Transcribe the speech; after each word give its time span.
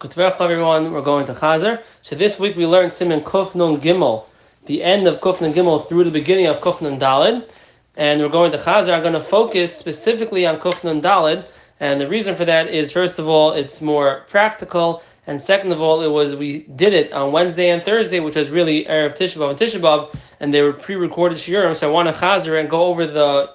Good 0.00 0.16
everyone. 0.16 0.92
We're 0.92 1.02
going 1.02 1.26
to 1.26 1.34
Chazer. 1.34 1.82
So 2.02 2.14
this 2.14 2.38
week 2.38 2.54
we 2.54 2.66
learned 2.66 2.92
Simon 2.92 3.20
Kufnun 3.20 3.80
Gimel, 3.80 4.26
the 4.66 4.84
end 4.84 5.08
of 5.08 5.20
Kufnun 5.20 5.52
Gimel 5.52 5.88
through 5.88 6.04
the 6.04 6.10
beginning 6.12 6.46
of 6.46 6.60
Kufnun 6.60 7.00
Dalid, 7.00 7.50
and 7.96 8.20
we're 8.20 8.28
going 8.28 8.52
to 8.52 8.58
Chazer. 8.58 8.94
I'm 8.94 9.02
going 9.02 9.14
to 9.14 9.20
focus 9.20 9.76
specifically 9.76 10.46
on 10.46 10.60
Kufnun 10.60 11.02
Dalid, 11.02 11.46
and 11.80 12.00
the 12.00 12.06
reason 12.06 12.36
for 12.36 12.44
that 12.44 12.68
is 12.68 12.92
first 12.92 13.18
of 13.18 13.26
all 13.26 13.50
it's 13.50 13.82
more 13.82 14.24
practical, 14.30 15.02
and 15.26 15.40
second 15.40 15.72
of 15.72 15.80
all 15.80 16.00
it 16.02 16.12
was 16.12 16.36
we 16.36 16.60
did 16.76 16.94
it 16.94 17.12
on 17.12 17.32
Wednesday 17.32 17.70
and 17.70 17.82
Thursday, 17.82 18.20
which 18.20 18.36
was 18.36 18.50
really 18.50 18.84
erev 18.84 19.16
Tisha 19.16 19.38
B'av 19.38 19.50
and 19.50 19.58
Tisha 19.58 19.80
B'av, 19.80 20.16
and 20.38 20.54
they 20.54 20.62
were 20.62 20.72
pre-recorded 20.72 21.38
shiurim. 21.38 21.74
So 21.74 21.88
I 21.88 21.92
want 21.92 22.08
to 22.08 22.14
Chazer 22.14 22.60
and 22.60 22.70
go 22.70 22.84
over 22.84 23.04
the 23.04 23.50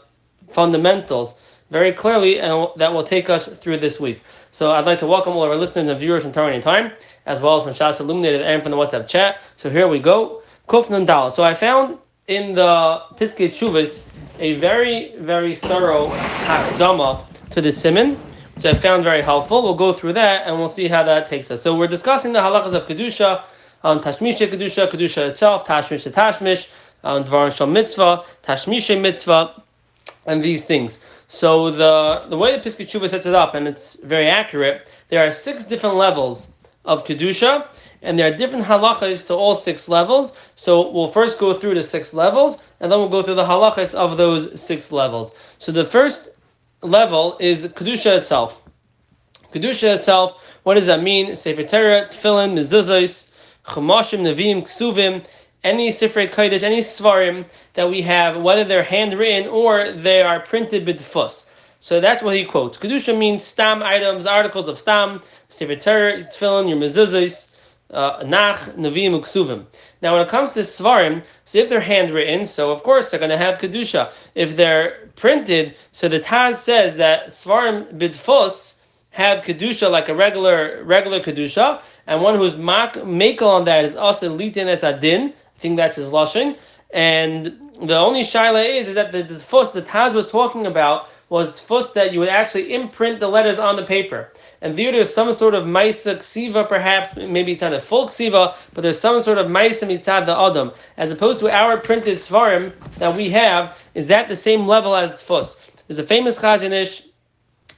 fundamentals 0.49 1.35
very 1.71 1.93
clearly, 1.93 2.41
and 2.41 2.67
that 2.75 2.93
will 2.93 3.05
take 3.05 3.29
us 3.29 3.47
through 3.47 3.77
this 3.77 3.97
week. 3.97 4.21
So 4.53 4.71
I'd 4.71 4.85
like 4.85 4.99
to 4.99 5.07
welcome 5.07 5.33
all 5.33 5.41
our 5.41 5.55
listeners 5.55 5.89
and 5.89 5.99
viewers 5.99 6.21
from 6.21 6.31
Torah 6.31 6.61
Time, 6.61 6.91
as 7.25 7.41
well 7.41 7.57
as 7.57 7.63
from 7.63 7.73
Shas 7.73 7.99
Illuminated 7.99 8.43
and 8.43 8.61
from 8.61 8.69
the 8.69 8.77
WhatsApp 8.77 9.07
chat. 9.07 9.41
So 9.55 9.67
here 9.67 9.87
we 9.87 9.97
go. 9.97 10.43
Kufnan 10.69 11.07
Dal. 11.07 11.31
So 11.31 11.41
I 11.43 11.55
found 11.55 11.97
in 12.27 12.53
the 12.53 13.01
Piskei 13.15 13.49
Teshuvos 13.49 14.03
a 14.37 14.53
very, 14.59 15.15
very 15.17 15.55
thorough 15.55 16.09
hakdama 16.45 17.25
to 17.49 17.61
the 17.61 17.71
Simon, 17.71 18.15
which 18.53 18.65
I 18.65 18.75
found 18.75 19.03
very 19.03 19.23
helpful. 19.23 19.63
We'll 19.63 19.73
go 19.73 19.91
through 19.91 20.13
that 20.13 20.45
and 20.45 20.55
we'll 20.59 20.67
see 20.67 20.87
how 20.87 21.01
that 21.01 21.27
takes 21.27 21.49
us. 21.49 21.63
So 21.63 21.75
we're 21.75 21.87
discussing 21.87 22.31
the 22.31 22.39
halachas 22.39 22.73
of 22.73 22.85
Kedusha, 22.85 23.41
um, 23.83 24.01
Tashmisha 24.01 24.47
Kedusha, 24.47 24.87
Kedusha 24.87 25.29
itself, 25.29 25.65
Tashmish 25.65 26.07
Tashmish, 26.11 26.69
um, 27.03 27.23
Dvar 27.23 27.51
Shal 27.51 27.65
Mitzvah, 27.65 28.23
Tashmisha 28.43 29.01
Mitzvah, 29.01 29.63
and 30.27 30.43
these 30.43 30.63
things. 30.63 31.03
So 31.33 31.71
the 31.71 32.27
the 32.29 32.37
way 32.37 32.55
the 32.55 32.69
Tshuva 32.69 33.09
sets 33.09 33.25
it 33.25 33.33
up, 33.33 33.55
and 33.55 33.67
it's 33.67 33.95
very 34.03 34.27
accurate, 34.27 34.87
there 35.09 35.25
are 35.27 35.31
six 35.31 35.65
different 35.65 35.95
levels 35.95 36.53
of 36.85 37.07
kedusha, 37.07 37.65
and 38.03 38.19
there 38.19 38.31
are 38.31 38.37
different 38.37 38.63
halachas 38.63 39.25
to 39.25 39.33
all 39.33 39.55
six 39.55 39.89
levels. 39.89 40.37
So 40.55 40.91
we'll 40.91 41.07
first 41.07 41.39
go 41.39 41.55
through 41.55 41.73
the 41.73 41.81
six 41.81 42.13
levels, 42.13 42.59
and 42.79 42.91
then 42.91 42.99
we'll 42.99 43.09
go 43.09 43.23
through 43.23 43.41
the 43.41 43.45
halachas 43.45 43.95
of 43.95 44.15
those 44.15 44.61
six 44.61 44.91
levels. 44.91 45.33
So 45.57 45.71
the 45.71 45.83
first 45.83 46.29
level 46.83 47.35
is 47.39 47.65
kedusha 47.65 48.15
itself. 48.15 48.63
Kedusha 49.51 49.95
itself, 49.95 50.39
what 50.61 50.75
does 50.75 50.85
that 50.85 51.01
mean? 51.01 51.35
Sefer 51.35 51.63
Torah, 51.63 52.09
Tefillin, 52.11 52.53
Mezuzos, 52.53 53.29
Chumashim, 53.65 54.19
Nevi'im, 54.19 54.61
Ksuvim, 54.61 55.25
any 55.63 55.89
Sifrei 55.89 56.29
Kodesh, 56.29 56.63
any 56.63 56.81
Svarim 56.81 57.45
that 57.73 57.89
we 57.89 58.01
have, 58.01 58.41
whether 58.41 58.63
they're 58.63 58.83
handwritten 58.83 59.49
or 59.49 59.91
they 59.91 60.21
are 60.21 60.39
printed 60.39 60.85
b'tfus. 60.85 61.45
So 61.79 61.99
that's 61.99 62.23
what 62.23 62.35
he 62.35 62.45
quotes. 62.45 62.77
Kedusha 62.77 63.17
means 63.17 63.43
stam 63.43 63.83
items, 63.83 64.25
articles 64.25 64.67
of 64.67 64.79
stam, 64.79 65.21
Sefer 65.49 65.75
Torah, 65.75 66.23
Tefillin, 66.23 66.69
your 66.69 66.77
mezuzahs, 66.77 67.49
uh, 67.91 68.23
Nach, 68.25 68.59
Nevi'im, 68.75 69.19
Uksuvim. 69.19 69.65
Now, 70.01 70.13
when 70.13 70.25
it 70.25 70.29
comes 70.29 70.53
to 70.53 70.61
Svarim, 70.61 71.23
so 71.45 71.59
if 71.59 71.69
they're 71.69 71.79
handwritten, 71.79 72.45
so 72.45 72.71
of 72.71 72.83
course 72.83 73.11
they're 73.11 73.19
going 73.19 73.29
to 73.31 73.37
have 73.37 73.59
Kedusha. 73.59 74.11
If 74.35 74.55
they're 74.55 75.09
printed, 75.15 75.75
so 75.91 76.07
the 76.07 76.19
Taz 76.19 76.55
says 76.55 76.95
that 76.95 77.29
Svarim 77.29 77.93
b'tfus 77.93 78.75
have 79.11 79.43
Kedusha 79.43 79.91
like 79.91 80.09
a 80.09 80.15
regular 80.15 80.83
regular 80.83 81.19
Kedusha, 81.19 81.81
and 82.07 82.21
one 82.21 82.35
who's 82.35 82.57
mak, 82.57 82.95
makel 82.95 83.47
on 83.47 83.65
that 83.65 83.85
is 83.85 83.95
also 83.95 84.35
litin 84.35 84.65
as 84.65 84.83
adin, 84.83 85.33
think 85.57 85.77
that's 85.77 85.95
his 85.95 86.09
lashon. 86.09 86.57
And 86.91 87.59
the 87.81 87.97
only 87.97 88.23
shaila 88.23 88.67
is, 88.67 88.89
is 88.89 88.95
that 88.95 89.11
the, 89.11 89.23
the 89.23 89.35
tfus 89.35 89.73
the 89.73 89.81
Taz 89.81 90.13
was 90.13 90.29
talking 90.29 90.67
about 90.67 91.09
was 91.29 91.49
tfus 91.49 91.93
that 91.93 92.13
you 92.13 92.19
would 92.19 92.29
actually 92.29 92.73
imprint 92.73 93.19
the 93.19 93.27
letters 93.27 93.57
on 93.57 93.75
the 93.75 93.83
paper. 93.83 94.31
And 94.61 94.77
there 94.77 94.91
there's 94.91 95.11
some 95.11 95.33
sort 95.33 95.55
of 95.55 95.63
maisa 95.63 96.17
ksiva, 96.17 96.69
perhaps, 96.69 97.15
maybe 97.15 97.53
it's 97.53 97.63
not 97.63 97.73
a 97.73 97.79
full 97.79 98.07
ksiva, 98.07 98.55
but 98.73 98.81
there's 98.81 98.99
some 98.99 99.19
sort 99.21 99.39
of 99.39 99.47
maisa 99.47 99.87
mitzad 99.87 100.27
the 100.27 100.37
adam. 100.37 100.71
As 100.97 101.11
opposed 101.11 101.39
to 101.39 101.49
our 101.49 101.77
printed 101.77 102.19
svarim 102.19 102.71
that 102.99 103.15
we 103.15 103.29
have, 103.31 103.75
is 103.95 104.07
that 104.09 104.27
the 104.27 104.35
same 104.35 104.67
level 104.67 104.95
as 104.95 105.11
tfus? 105.13 105.57
There's 105.87 105.97
a 105.97 106.03
famous 106.03 106.39
Chazon 106.39 106.71
Ish, 106.71 107.07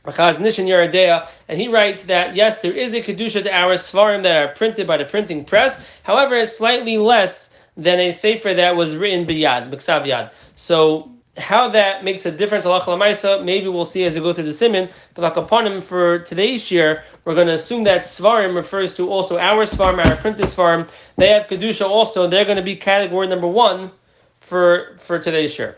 Chazon 0.06 0.59
in 0.59 0.66
Yoreh 0.68 0.91
De'ah, 0.91 1.28
and 1.47 1.59
he 1.59 1.69
writes 1.69 2.03
that 2.03 2.35
yes, 2.35 2.58
there 2.58 2.74
is 2.74 2.94
a 2.94 3.02
kedusha 3.02 3.41
to 3.41 3.56
our 3.56 3.75
svarim 3.75 4.22
that 4.24 4.44
are 4.44 4.53
printed 4.53 4.85
by 4.85 4.97
the 4.97 5.06
printing 5.06 5.46
press. 5.46 5.81
However, 6.03 6.35
it's 6.35 6.58
slightly 6.58 6.97
less 6.97 7.50
than 7.78 8.00
a 8.00 8.12
sefer 8.12 8.53
that 8.53 8.75
was 8.75 8.96
written 8.96 9.25
biyad, 9.25 9.69
b'ksav 9.72 10.06
yad. 10.06 10.31
So 10.56 11.12
how 11.38 11.68
that 11.69 12.03
makes 12.03 12.25
a 12.25 12.31
difference, 12.31 12.66
Allah 12.66 13.44
maybe 13.44 13.68
we'll 13.68 13.86
see 13.86 14.06
as 14.06 14.16
we 14.16 14.22
go 14.22 14.31
through 14.34 14.46
the 14.46 14.53
simon. 14.53 14.90
But 15.13 15.24
like 15.24 15.36
upon 15.36 15.68
him 15.68 15.81
for 15.81 16.19
today's 16.19 16.72
year, 16.72 17.03
we're 17.25 17.35
going 17.35 17.47
to 17.47 17.53
assume 17.53 17.84
that 17.84 18.03
svarim 18.03 18.56
refers 18.56 18.96
to 18.96 19.09
also 19.09 19.38
our 19.38 19.66
svarim, 19.66 20.03
our 20.06 20.16
printed 20.16 20.46
svarim. 20.46 20.90
They 21.18 21.30
have 21.30 21.47
kedusha 21.47 21.88
also. 21.88 22.28
They're 22.28 22.46
going 22.46 22.58
to 22.58 22.64
be 22.64 22.75
category 22.75 23.28
number 23.28 23.47
one 23.47 23.91
for 24.40 24.96
for 24.97 25.19
today's 25.19 25.58
year. 25.58 25.78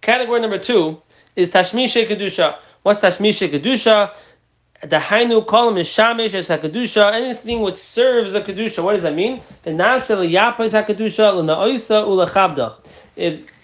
Category 0.00 0.40
number 0.40 0.58
two 0.58 1.00
is 1.36 1.50
tashmishe 1.50 2.06
kedusha. 2.08 2.58
What's 2.82 3.00
tashmishe 3.00 3.48
kedusha? 3.48 4.12
The 4.82 4.98
hainu 4.98 5.44
column 5.44 5.76
is 5.76 5.88
shamish 5.88 6.34
as 6.34 6.48
hakadusha, 6.48 7.12
anything 7.12 7.62
which 7.62 7.76
serves 7.76 8.34
a 8.34 8.40
kedusha. 8.40 8.82
What 8.82 8.92
does 8.92 9.02
that 9.02 9.14
mean? 9.14 9.42
It 9.64 9.72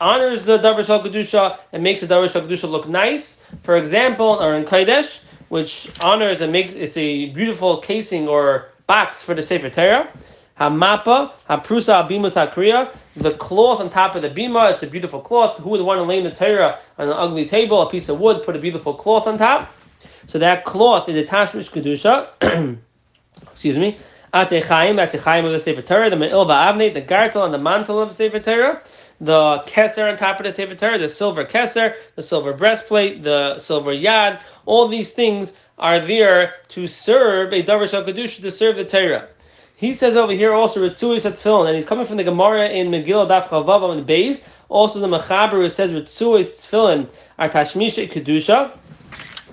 honors 0.01 0.43
the 0.43 0.59
davar 0.59 0.85
shal 0.85 1.03
kedusha 1.03 1.59
and 1.73 1.85
makes 1.85 2.01
the 2.01 2.09
davar 2.09 2.29
shal 2.29 2.43
kedusha 2.43 2.69
look 2.69 2.89
nice. 2.89 3.41
For 3.63 3.77
example, 3.77 4.43
or 4.43 4.55
in 4.55 4.65
kodesh, 4.65 5.21
which 5.51 5.93
honors 6.03 6.41
and 6.41 6.51
makes 6.51 6.75
it's 6.75 6.97
a 6.97 7.27
beautiful 7.27 7.79
casing 7.79 8.27
or 8.27 8.71
box 8.89 9.23
for 9.23 9.35
the 9.35 9.43
sefer 9.43 9.71
Torah. 9.71 10.09
Hamapa, 10.61 11.33
haprusa 11.49 12.09
abimus 12.09 12.35
hakriya, 12.35 12.91
the 13.17 13.33
cloth 13.33 13.81
on 13.81 13.91
top 13.91 14.17
of 14.17 14.23
the 14.23 14.31
bima, 14.31 14.73
it's 14.73 14.83
a 14.83 14.87
beautiful 14.87 15.21
cloth. 15.21 15.59
Who 15.59 15.71
would 15.71 15.81
want 15.81 15.99
to 15.99 16.03
lay 16.03 16.21
the 16.21 16.31
Torah 16.31 16.79
on 16.99 17.09
an 17.09 17.15
ugly 17.15 17.47
table, 17.47 17.83
a 17.83 17.91
piece 17.91 18.09
of 18.09 18.21
wood, 18.21 18.45
put 18.45 18.57
a 18.57 18.59
beautiful 18.59 18.95
cloth 18.95 19.27
on 19.27 19.39
top? 19.39 19.73
So 20.27 20.39
that 20.39 20.65
cloth 20.65 21.09
is 21.09 21.17
a 21.17 21.29
tashmish 21.29 21.71
kedusha. 21.71 22.29
Excuse 23.53 23.79
me. 23.79 23.97
Atechayim, 24.33 24.97
that's 24.97 25.15
a 25.15 25.19
chayim 25.19 25.45
of 25.45 25.53
the 25.53 25.61
Sefer 25.61 25.83
Torah, 25.83 26.11
the 26.11 26.17
me'il 26.17 26.45
va'avne, 26.45 26.93
the 26.93 27.01
gartel 27.01 27.45
and 27.45 27.55
the 27.55 27.59
mantle 27.59 28.01
of 28.01 28.09
the 28.09 28.15
Sefer 28.15 28.41
Torah, 28.41 28.83
the 29.21 29.63
keser 29.67 30.11
on 30.11 30.17
top 30.17 30.41
of 30.41 30.45
the 30.45 30.51
Sefer 30.51 30.75
Torah, 30.75 30.99
the 30.99 31.09
silver 31.09 31.45
keser, 31.45 31.95
the 32.17 32.23
silver 32.23 32.53
breastplate, 32.53 33.23
the 33.23 33.57
silver 33.59 33.93
yad, 33.93 34.41
all 34.67 34.89
these 34.89 35.13
things 35.13 35.53
are 35.79 36.01
there 36.01 36.55
to 36.69 36.89
serve 36.89 37.53
a 37.53 37.63
davar 37.63 37.89
shal 37.89 38.03
kedusha, 38.03 38.41
to 38.41 38.51
serve 38.51 38.75
the 38.75 38.85
Torah. 38.85 39.29
He 39.77 39.93
says 39.93 40.17
over 40.17 40.33
here 40.33 40.53
also 40.53 40.81
Ritzuis 40.89 41.21
Tefillin, 41.21 41.69
and 41.69 41.77
he's 41.77 41.87
coming 41.87 42.07
from 42.07 42.17
the 42.17 42.25
Gemara 42.25 42.69
in 42.69 42.89
Megillah 42.89 43.29
Daf 43.29 43.49
Chavav 43.49 43.83
on 43.83 44.05
the 44.05 44.13
Beis. 44.13 44.43
Also 44.69 44.99
the 44.99 45.07
Mechaber 45.07 45.71
says 45.71 45.93
Ritzuis 45.93 46.47
Tefillin 46.57 47.09
are 47.39 47.49
Tashmisha 47.49 48.11
Kedusha 48.11 48.77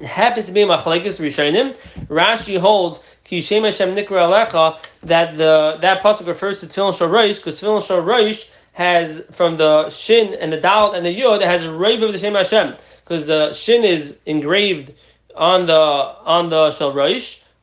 happens 0.03 0.47
to 0.47 0.51
be 0.51 0.62
machlekes 0.62 1.19
rishonim. 1.19 1.75
Rashi 2.07 2.59
holds 2.59 3.01
ki 3.23 3.41
shem 3.41 3.63
Hashem 3.63 3.95
nikra 3.95 4.28
alecha 4.28 4.79
that 5.03 5.38
the 5.38 5.78
that 5.81 6.01
pasuk 6.01 6.28
refers 6.28 6.59
to 6.62 6.67
tefillin 6.67 6.97
shal 6.97 7.09
because 7.09 7.62
tefillin 7.62 7.85
shal 7.85 8.47
has 8.73 9.22
from 9.31 9.57
the 9.57 9.89
shin 9.89 10.34
and 10.35 10.51
the 10.51 10.59
dal 10.59 10.94
and 10.94 11.06
the 11.06 11.12
yod 11.12 11.41
has 11.41 11.67
rave 11.67 12.01
of 12.01 12.13
the 12.13 12.19
shem 12.19 12.35
Hashem 12.35 12.75
because 13.03 13.25
the 13.28 13.51
shin 13.51 13.84
is 13.84 14.17
engraved 14.25 14.94
on 15.35 15.66
the 15.66 15.73
on 15.75 16.50
the 16.50 16.72
shal 16.72 16.97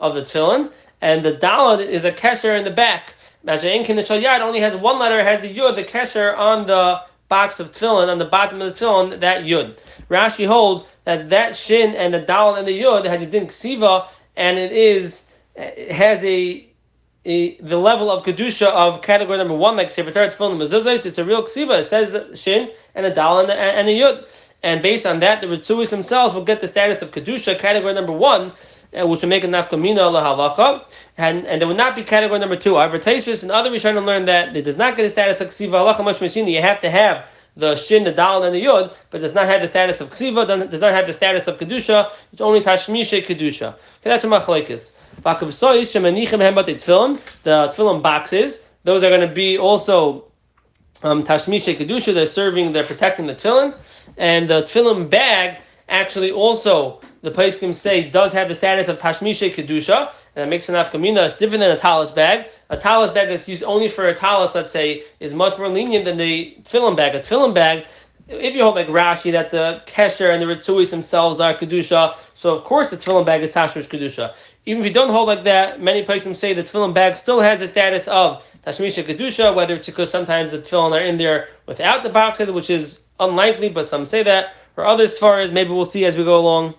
of 0.00 0.14
the 0.14 0.22
tefillin 0.22 0.70
and 1.00 1.24
the 1.24 1.32
dal 1.32 1.78
is 1.78 2.04
a 2.04 2.12
kesher 2.12 2.56
in 2.56 2.64
the 2.64 2.70
back. 2.70 3.14
Mashain 3.44 3.86
the 3.86 4.04
shal 4.04 4.20
yad 4.20 4.40
only 4.40 4.60
has 4.60 4.76
one 4.76 4.98
letter, 4.98 5.22
has 5.22 5.40
the 5.40 5.48
yod, 5.48 5.76
the 5.76 5.84
kesher 5.84 6.36
on 6.36 6.66
the 6.66 7.00
box 7.28 7.60
of 7.60 7.72
tefillin 7.72 8.08
on 8.08 8.18
the 8.18 8.24
bottom 8.24 8.60
of 8.62 8.78
the 8.78 8.84
tefillin 8.84 9.20
that 9.20 9.44
yud. 9.44 9.78
Rashi 10.10 10.46
holds 10.46 10.84
that 11.04 11.28
that 11.30 11.54
shin 11.54 11.94
and 11.94 12.14
the 12.14 12.20
dal 12.20 12.54
and 12.54 12.66
the 12.66 12.80
yud 12.80 13.04
has 13.04 13.22
a 13.22 13.26
din 13.26 13.46
ksiva, 13.46 14.08
and 14.36 14.58
it 14.58 14.72
is 14.72 15.26
it 15.54 15.92
has 15.92 16.22
a, 16.24 16.68
a 17.24 17.56
the 17.56 17.78
level 17.78 18.10
of 18.10 18.24
kedusha 18.24 18.66
of 18.66 19.02
category 19.02 19.36
number 19.38 19.54
one, 19.54 19.76
like 19.76 19.90
sefer 19.90 20.10
Torah 20.10 20.28
tefillin 20.28 20.56
mezuzos. 20.58 21.06
It's 21.06 21.18
a 21.18 21.24
real 21.24 21.42
ksiva. 21.42 21.80
It 21.80 21.86
says 21.86 22.12
the 22.12 22.36
shin 22.36 22.70
and 22.94 23.04
the 23.06 23.10
dal 23.10 23.40
and 23.40 23.48
the, 23.48 23.54
and 23.54 23.86
the 23.86 23.98
yud, 23.98 24.26
and 24.62 24.82
based 24.82 25.06
on 25.06 25.20
that, 25.20 25.40
the 25.40 25.46
ritzuis 25.46 25.90
themselves 25.90 26.34
will 26.34 26.44
get 26.44 26.60
the 26.60 26.68
status 26.68 27.02
of 27.02 27.10
kedusha, 27.10 27.58
category 27.58 27.94
number 27.94 28.12
one. 28.12 28.52
Uh, 28.96 29.06
which 29.06 29.20
will 29.20 29.28
make 29.28 29.44
a 29.44 29.46
nafkamina 29.46 29.98
lahalacha, 29.98 30.82
and 31.18 31.46
and 31.46 31.60
there 31.60 31.68
would 31.68 31.76
not 31.76 31.94
be 31.94 32.02
category 32.02 32.38
number 32.38 32.56
two. 32.56 32.74
However, 32.76 32.98
Tosfos 32.98 33.42
and 33.42 33.52
other 33.52 33.68
Rishonim 33.68 34.06
learn 34.06 34.24
that 34.24 34.56
it 34.56 34.62
does 34.62 34.78
not 34.78 34.96
get 34.96 35.02
the 35.02 35.10
status 35.10 35.42
of 35.42 35.48
ksiva 35.48 35.72
halacha 35.72 35.96
mashmashini. 35.98 36.52
You 36.52 36.62
have 36.62 36.80
to 36.80 36.90
have 36.90 37.26
the 37.54 37.76
shin, 37.76 38.04
the 38.04 38.12
dal, 38.12 38.44
and 38.44 38.54
the 38.54 38.60
yod, 38.60 38.90
but 39.10 39.20
does 39.20 39.34
not 39.34 39.46
have 39.46 39.60
the 39.60 39.66
status 39.66 40.00
of 40.00 40.08
ksiva, 40.08 40.70
does 40.70 40.80
not 40.80 40.94
have 40.94 41.06
the 41.06 41.12
status 41.12 41.46
of 41.46 41.58
kedusha. 41.58 42.10
It's 42.32 42.40
only 42.40 42.62
tashmishe 42.62 43.26
kedusha. 43.26 43.74
Okay, 43.74 43.78
that's 44.04 44.24
a 44.24 44.28
machlekes. 44.28 44.92
Vakav 45.20 45.48
shemanichem 45.48 46.40
hem 46.40 46.54
tefillin. 46.54 47.20
The 47.42 47.68
tefillin 47.74 48.00
boxes. 48.00 48.64
Those 48.84 49.04
are 49.04 49.10
going 49.10 49.20
to 49.20 49.34
be 49.34 49.58
also 49.58 50.24
um, 51.02 51.24
kedusha. 51.24 52.14
They're 52.14 52.24
serving, 52.24 52.72
they're 52.72 52.84
protecting 52.84 53.26
the 53.26 53.34
tefillin, 53.34 53.76
and 54.16 54.48
the 54.48 54.62
tefillin 54.62 55.10
bag 55.10 55.58
actually 55.90 56.30
also 56.30 57.02
the 57.22 57.30
Paiskim 57.30 57.74
say 57.74 58.08
does 58.08 58.32
have 58.32 58.48
the 58.48 58.54
status 58.54 58.88
of 58.88 58.98
Tashmisha 58.98 59.52
Kedusha, 59.52 60.12
and 60.36 60.44
it 60.44 60.48
makes 60.48 60.68
an 60.68 60.76
afkamina. 60.76 61.26
It's 61.26 61.36
different 61.36 61.60
than 61.60 61.72
a 61.72 61.78
talis 61.78 62.10
bag. 62.10 62.46
A 62.70 62.76
talis 62.76 63.10
bag 63.10 63.28
that's 63.28 63.48
used 63.48 63.64
only 63.64 63.88
for 63.88 64.06
a 64.06 64.14
talis, 64.14 64.54
let's 64.54 64.72
say, 64.72 65.02
is 65.18 65.34
much 65.34 65.58
more 65.58 65.68
lenient 65.68 66.04
than 66.04 66.16
the 66.16 66.56
tefillin 66.62 66.96
bag. 66.96 67.14
A 67.14 67.20
tefillin 67.20 67.54
bag, 67.54 67.86
if 68.28 68.54
you 68.54 68.62
hold 68.62 68.76
like 68.76 68.86
Rashi 68.86 69.32
that 69.32 69.50
the 69.50 69.82
kesher 69.86 70.32
and 70.32 70.40
the 70.40 70.46
ritzuis 70.46 70.90
themselves 70.90 71.40
are 71.40 71.54
kedusha, 71.54 72.16
so 72.34 72.54
of 72.54 72.64
course 72.64 72.90
the 72.90 72.96
tefillin 72.96 73.26
bag 73.26 73.42
is 73.42 73.50
tashmish 73.50 73.88
kedusha. 73.88 74.34
Even 74.66 74.82
if 74.82 74.88
you 74.88 74.94
don't 74.94 75.10
hold 75.10 75.26
like 75.28 75.44
that, 75.44 75.80
many 75.80 76.02
places 76.02 76.38
say 76.38 76.52
the 76.52 76.62
tefillin 76.62 76.94
bag 76.94 77.16
still 77.16 77.40
has 77.40 77.58
the 77.58 77.66
status 77.66 78.06
of 78.06 78.44
tashmisha 78.64 79.02
kedusha, 79.02 79.52
whether 79.52 79.74
it's 79.74 79.86
because 79.86 80.10
sometimes 80.10 80.52
the 80.52 80.58
tefillin 80.58 80.96
are 80.96 81.02
in 81.02 81.18
there 81.18 81.48
without 81.66 82.04
the 82.04 82.10
boxes, 82.10 82.50
which 82.50 82.70
is 82.70 83.02
unlikely, 83.18 83.68
but 83.68 83.86
some 83.86 84.06
say 84.06 84.22
that. 84.22 84.54
For 84.74 84.86
others, 84.86 85.14
as 85.14 85.18
far 85.18 85.40
as 85.40 85.50
maybe 85.50 85.70
we'll 85.70 85.84
see 85.84 86.04
as 86.04 86.16
we 86.16 86.22
go 86.22 86.38
along. 86.38 86.74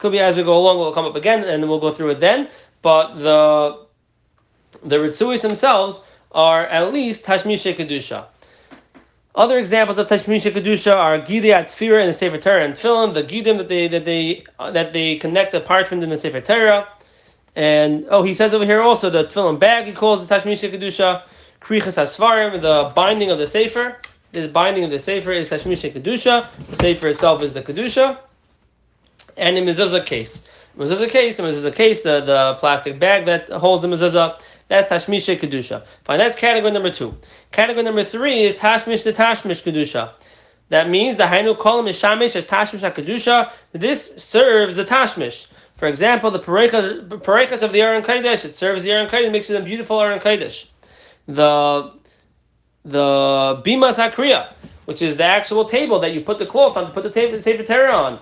Could 0.00 0.12
be 0.12 0.18
as 0.18 0.34
we 0.34 0.42
go 0.42 0.56
along, 0.56 0.78
we'll 0.78 0.92
come 0.92 1.04
up 1.04 1.14
again, 1.14 1.44
and 1.44 1.68
we'll 1.68 1.78
go 1.78 1.92
through 1.92 2.08
it 2.10 2.20
then. 2.20 2.48
But 2.80 3.18
the 3.18 3.86
the 4.82 4.96
Ritzuis 4.96 5.42
themselves 5.42 6.00
are 6.32 6.66
at 6.66 6.90
least 6.90 7.24
Tashmisha 7.24 7.76
Kedusha. 7.76 8.24
Other 9.34 9.58
examples 9.58 9.98
of 9.98 10.06
Tashmisha 10.06 10.52
Kedusha 10.52 10.96
are 10.96 11.18
Gideat 11.18 11.66
Tfira 11.66 12.00
in 12.00 12.06
the 12.06 12.14
Sefer 12.14 12.38
Torah 12.38 12.64
and 12.64 12.72
Tefillin, 12.72 13.12
the 13.12 13.22
Gidim 13.22 13.58
that 13.58 13.68
they 13.68 13.88
that 13.88 14.06
they 14.06 14.44
uh, 14.58 14.70
that 14.70 14.94
they 14.94 15.16
connect 15.16 15.52
the 15.52 15.60
parchment 15.60 16.02
in 16.02 16.08
the 16.08 16.16
Sefer 16.16 16.40
Torah. 16.40 16.88
And 17.54 18.06
oh, 18.08 18.22
he 18.22 18.32
says 18.32 18.54
over 18.54 18.64
here 18.64 18.80
also 18.80 19.10
the 19.10 19.24
Tefillin 19.24 19.58
bag 19.58 19.84
he 19.84 19.92
calls 19.92 20.26
the 20.26 20.34
Tashmisha 20.34 20.72
Kedusha, 20.72 21.24
Krichas 21.60 21.98
Asfarim, 21.98 22.62
the 22.62 22.90
binding 22.94 23.30
of 23.30 23.36
the 23.36 23.46
Sefer. 23.46 23.98
This 24.32 24.46
binding 24.46 24.84
of 24.84 24.90
the 24.90 24.98
Sefer 24.98 25.32
is 25.32 25.50
Tashmisha 25.50 25.92
Kedusha. 25.92 26.48
The 26.70 26.76
Sefer 26.76 27.08
itself 27.08 27.42
is 27.42 27.52
the 27.52 27.60
Kedusha 27.60 28.18
and 29.36 29.56
in 29.56 29.64
mezuzah 29.64 30.04
case. 30.04 30.46
Mezuzah 30.78 31.08
case, 31.08 31.38
in 31.38 31.44
mezuzah 31.44 31.74
case, 31.74 32.02
the, 32.02 32.20
the 32.20 32.56
plastic 32.58 32.98
bag 32.98 33.26
that 33.26 33.48
holds 33.48 33.82
the 33.82 33.88
mezuzah, 33.88 34.40
that's 34.68 34.86
tashmisha 34.86 35.38
kedusha. 35.38 35.84
Fine, 36.04 36.18
that's 36.18 36.36
category 36.36 36.70
number 36.70 36.90
two. 36.90 37.16
Category 37.50 37.82
number 37.82 38.04
three 38.04 38.42
is 38.42 38.54
tashmish 38.54 39.02
to 39.02 39.12
tashmish 39.12 39.62
kedusha. 39.62 40.12
That 40.68 40.88
means 40.88 41.16
the 41.16 41.24
hainu 41.24 41.56
kolam 41.56 41.88
is 41.88 42.00
shamish 42.00 42.36
as 42.36 42.46
tashmish 42.46 42.88
kedusha. 42.94 43.50
This 43.72 44.14
serves 44.16 44.76
the 44.76 44.84
tashmish. 44.84 45.48
For 45.76 45.88
example, 45.88 46.30
the 46.30 46.38
parechas 46.38 47.62
of 47.62 47.72
the 47.72 47.80
Aron 47.80 48.02
Kodesh, 48.02 48.44
it 48.44 48.54
serves 48.54 48.82
the 48.82 48.92
Aron 48.92 49.08
Kodesh, 49.08 49.32
makes 49.32 49.48
it 49.48 49.60
a 49.60 49.64
beautiful 49.64 50.00
Aron 50.00 50.20
Kodesh. 50.20 50.66
The 51.26 51.92
the 52.84 53.62
bima 53.64 53.92
sakriya, 53.92 54.52
which 54.84 55.02
is 55.02 55.16
the 55.16 55.24
actual 55.24 55.64
table 55.64 55.98
that 55.98 56.12
you 56.14 56.20
put 56.20 56.38
the 56.38 56.46
cloth 56.46 56.76
on 56.76 56.86
to 56.86 56.92
put 56.92 57.02
the 57.02 57.10
table, 57.10 57.38
Sefer 57.40 57.62
Torah 57.62 57.92
on. 57.92 58.18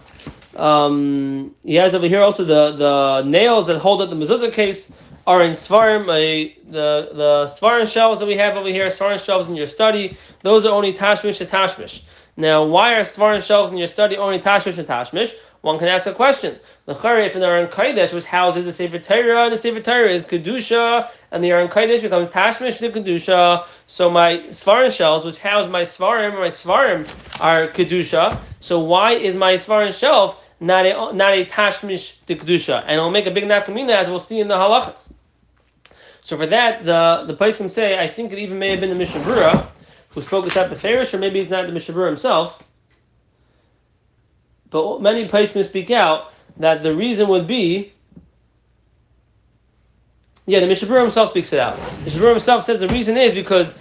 Um, 0.56 1.54
he 1.62 1.74
has 1.76 1.94
over 1.94 2.06
here 2.08 2.22
also 2.22 2.44
the, 2.44 2.76
the 2.76 3.22
nails 3.28 3.66
that 3.66 3.78
hold 3.78 4.02
up 4.02 4.10
the 4.10 4.16
mezuzah 4.16 4.52
case 4.52 4.90
are 5.26 5.42
in 5.42 5.52
Svarim, 5.52 6.06
the, 6.06 7.10
the 7.12 7.46
Svarim 7.46 7.86
shelves 7.86 8.20
that 8.20 8.26
we 8.26 8.34
have 8.36 8.56
over 8.56 8.68
here, 8.68 8.86
Svarim 8.86 9.22
shelves 9.22 9.46
in 9.46 9.54
your 9.54 9.66
study, 9.66 10.16
those 10.42 10.64
are 10.64 10.72
only 10.72 10.92
Tashmish 10.92 11.40
and 11.40 11.50
Tashmish. 11.50 12.02
Now, 12.38 12.64
why 12.64 12.94
are 12.94 13.02
Svarim 13.02 13.42
shelves 13.42 13.70
in 13.70 13.76
your 13.76 13.88
study 13.88 14.16
only 14.16 14.38
Tashmish 14.38 14.78
and 14.78 14.88
Tashmish? 14.88 15.34
One 15.68 15.78
can 15.78 15.88
ask 15.88 16.06
a 16.06 16.14
question. 16.14 16.58
The 16.86 16.94
if 16.94 17.34
the 17.34 17.46
Aron 17.46 17.66
Kodesh, 17.66 18.14
which 18.14 18.24
houses 18.24 18.64
the 18.64 18.72
Sefer 18.72 18.98
Torah, 18.98 19.50
the 19.50 19.58
Sefer 19.58 19.80
Torah 19.80 20.08
is 20.08 20.24
Kedusha, 20.24 21.10
and 21.30 21.44
the 21.44 21.50
Aron 21.50 21.68
Kodesh 21.68 22.00
becomes 22.00 22.30
Tashmish 22.30 22.78
to 22.78 22.88
Kedusha. 22.88 23.66
So 23.86 24.08
my 24.08 24.38
Svarim 24.48 24.90
shelves, 24.90 25.26
which 25.26 25.36
house 25.36 25.68
my 25.68 25.82
Svarim, 25.82 26.32
my 26.36 26.46
Svarim 26.46 27.06
are 27.38 27.66
Kedusha. 27.66 28.40
So 28.60 28.80
why 28.80 29.12
is 29.12 29.34
my 29.34 29.52
Svarim 29.56 29.92
shelf 29.92 30.42
not 30.58 30.86
a 30.86 31.12
not 31.12 31.34
a 31.34 31.44
tashmish 31.44 32.24
to 32.24 32.34
kedusha, 32.36 32.84
and 32.86 32.92
it'll 32.92 33.10
make 33.10 33.26
a 33.26 33.30
big 33.30 33.44
nafkamina 33.44 33.90
as 33.90 34.08
we'll 34.08 34.20
see 34.20 34.40
in 34.40 34.48
the 34.48 34.54
halachas. 34.54 35.12
So 36.22 36.38
for 36.38 36.46
that, 36.46 36.86
the 36.86 37.24
the 37.26 37.34
place 37.34 37.58
can 37.58 37.68
say, 37.68 37.98
I 37.98 38.08
think 38.08 38.32
it 38.32 38.38
even 38.38 38.58
may 38.58 38.70
have 38.70 38.80
been 38.80 38.88
the 38.88 38.96
Mishnah 38.96 39.20
Berurah 39.20 39.66
who 40.08 40.22
spoke 40.22 40.46
this 40.46 40.56
up 40.56 40.74
Farish, 40.78 41.12
or 41.12 41.18
maybe 41.18 41.40
it's 41.40 41.50
not 41.50 41.66
the 41.66 41.72
Mishnah 41.72 41.94
Berurah 41.94 42.06
himself. 42.06 42.64
But 44.70 45.00
many 45.00 45.28
places 45.28 45.68
speak 45.68 45.90
out 45.90 46.32
that 46.58 46.82
the 46.82 46.94
reason 46.94 47.28
would 47.28 47.46
be. 47.46 47.92
Yeah, 50.46 50.60
the 50.60 50.66
Mishnah 50.66 50.88
Berurah 50.88 51.02
himself 51.02 51.30
speaks 51.30 51.52
it 51.52 51.60
out. 51.60 51.76
The 51.76 52.04
Mishnah 52.04 52.22
Berurah 52.22 52.30
himself 52.30 52.64
says 52.64 52.80
the 52.80 52.88
reason 52.88 53.16
is 53.16 53.34
because 53.34 53.78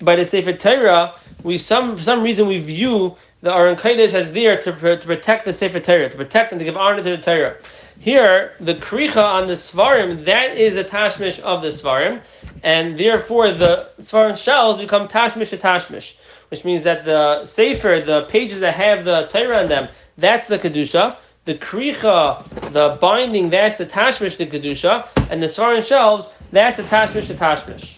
by 0.00 0.16
the 0.16 0.24
Sefer 0.24 0.52
Torah, 0.52 1.14
we 1.42 1.58
some 1.58 1.96
for 1.96 2.02
some 2.02 2.22
reason 2.22 2.46
we 2.48 2.58
view 2.58 3.16
the 3.42 3.54
Aron 3.54 3.76
Kodesh 3.76 4.14
as 4.14 4.32
there 4.32 4.60
to, 4.62 4.72
to 4.72 5.06
protect 5.06 5.44
the 5.44 5.52
Sefer 5.52 5.80
Torah, 5.80 6.08
to 6.10 6.16
protect 6.16 6.52
and 6.52 6.58
to 6.58 6.64
give 6.64 6.76
honor 6.76 7.02
to 7.02 7.10
the 7.10 7.18
Torah. 7.18 7.56
Here, 8.00 8.54
the 8.60 8.74
kricha 8.74 9.22
on 9.22 9.46
the 9.48 9.54
svarim, 9.54 10.24
that 10.24 10.56
is 10.56 10.76
a 10.76 10.84
tashmish 10.84 11.40
of 11.40 11.62
the 11.62 11.68
svarim, 11.68 12.20
and 12.62 12.98
therefore 12.98 13.50
the 13.52 13.90
svarim 14.00 14.36
shells 14.36 14.76
become 14.76 15.08
tashmish 15.08 15.50
to 15.50 15.56
tashmish, 15.56 16.14
which 16.48 16.64
means 16.64 16.82
that 16.84 17.04
the 17.04 17.44
sefer, 17.44 18.00
the 18.04 18.22
pages 18.28 18.60
that 18.60 18.74
have 18.74 19.04
the 19.04 19.26
Torah 19.28 19.58
on 19.58 19.68
them, 19.68 19.88
that's 20.16 20.48
the 20.48 20.58
kedusha. 20.58 21.16
The 21.44 21.54
kricha, 21.54 22.44
the 22.72 22.98
binding, 23.00 23.48
that's 23.48 23.78
the 23.78 23.86
tashmish 23.86 24.36
the 24.36 24.46
kedusha, 24.46 25.08
and 25.30 25.42
the 25.42 25.46
svarim 25.46 25.82
shelves, 25.82 26.28
that's 26.52 26.76
the 26.76 26.82
tashmish 26.82 27.28
the 27.28 27.34
tashmish. 27.34 27.97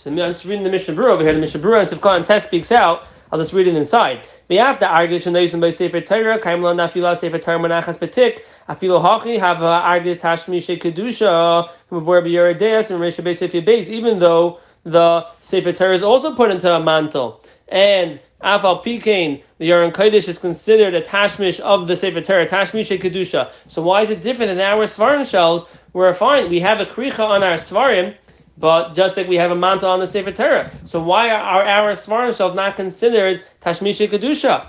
So 0.00 0.12
I'm 0.12 0.16
just 0.16 0.44
reading 0.44 0.62
the 0.62 0.70
Mishnah 0.70 0.94
Berurah 0.94 1.14
over 1.14 1.24
here. 1.24 1.34
The 1.34 1.40
Mishnah 1.40 1.58
Berurah 1.58 1.80
and 1.80 2.00
Sivkah 2.00 2.16
and 2.16 2.24
Test 2.24 2.46
speaks 2.46 2.70
out. 2.70 3.08
I'll 3.32 3.38
just 3.40 3.52
read 3.52 3.66
it 3.66 3.74
inside. 3.74 4.28
We 4.46 4.54
have 4.54 4.78
the 4.78 4.86
argish 4.86 5.26
and 5.26 5.34
those 5.34 5.50
by 5.50 5.70
Sefer 5.70 6.00
Torah. 6.00 6.38
Kaim 6.38 6.62
lo 6.62 6.72
nafila 6.72 7.18
Sefer 7.18 7.40
Torah 7.40 7.58
manachas 7.58 7.98
betik. 7.98 8.42
Afilo 8.68 9.02
hachi 9.02 9.40
have 9.40 9.60
uh, 9.60 9.82
argish 9.82 10.18
tashmi 10.18 10.60
kedusha 10.78 11.68
from 11.88 11.98
before 11.98 12.22
biyaradeas 12.22 12.92
and 12.92 13.00
Resha 13.00 13.24
Beis 13.24 13.64
Beis. 13.64 13.88
Even 13.88 14.20
though 14.20 14.60
the 14.84 15.26
Sefer 15.40 15.72
Torah 15.72 15.94
is 15.94 16.04
also 16.04 16.32
put 16.32 16.52
into 16.52 16.72
a 16.72 16.80
mantle 16.80 17.44
and 17.66 18.20
Afal 18.40 18.84
Pikain, 18.84 19.42
the 19.58 19.72
Aron 19.72 19.90
Kodesh 19.90 20.28
is 20.28 20.38
considered 20.38 20.94
a 20.94 21.02
tashmish 21.02 21.58
of 21.58 21.88
the 21.88 21.96
Sefer 21.96 22.20
Torah, 22.20 22.46
tashmish 22.46 22.96
kedusha. 22.96 23.50
So 23.66 23.82
why 23.82 24.02
is 24.02 24.10
it 24.10 24.22
different 24.22 24.50
than 24.50 24.60
our 24.60 24.84
svarim 24.84 25.28
shells? 25.28 25.66
We're 25.92 26.14
fine. 26.14 26.50
We 26.50 26.60
have 26.60 26.78
a 26.78 26.86
kricha 26.86 27.28
on 27.28 27.42
our 27.42 27.54
svarim 27.54 28.14
but 28.58 28.94
just 28.94 29.16
like 29.16 29.28
we 29.28 29.36
have 29.36 29.50
a 29.50 29.56
mantle 29.56 29.90
on 29.90 30.00
the 30.00 30.06
Sefer 30.06 30.32
Torah. 30.32 30.70
So 30.84 31.02
why 31.02 31.30
are 31.30 31.64
our 31.64 31.92
Svarim 31.92 32.36
shelves 32.36 32.54
not 32.56 32.76
considered 32.76 33.42
Tashmisha 33.60 34.08
Kedusha? 34.08 34.66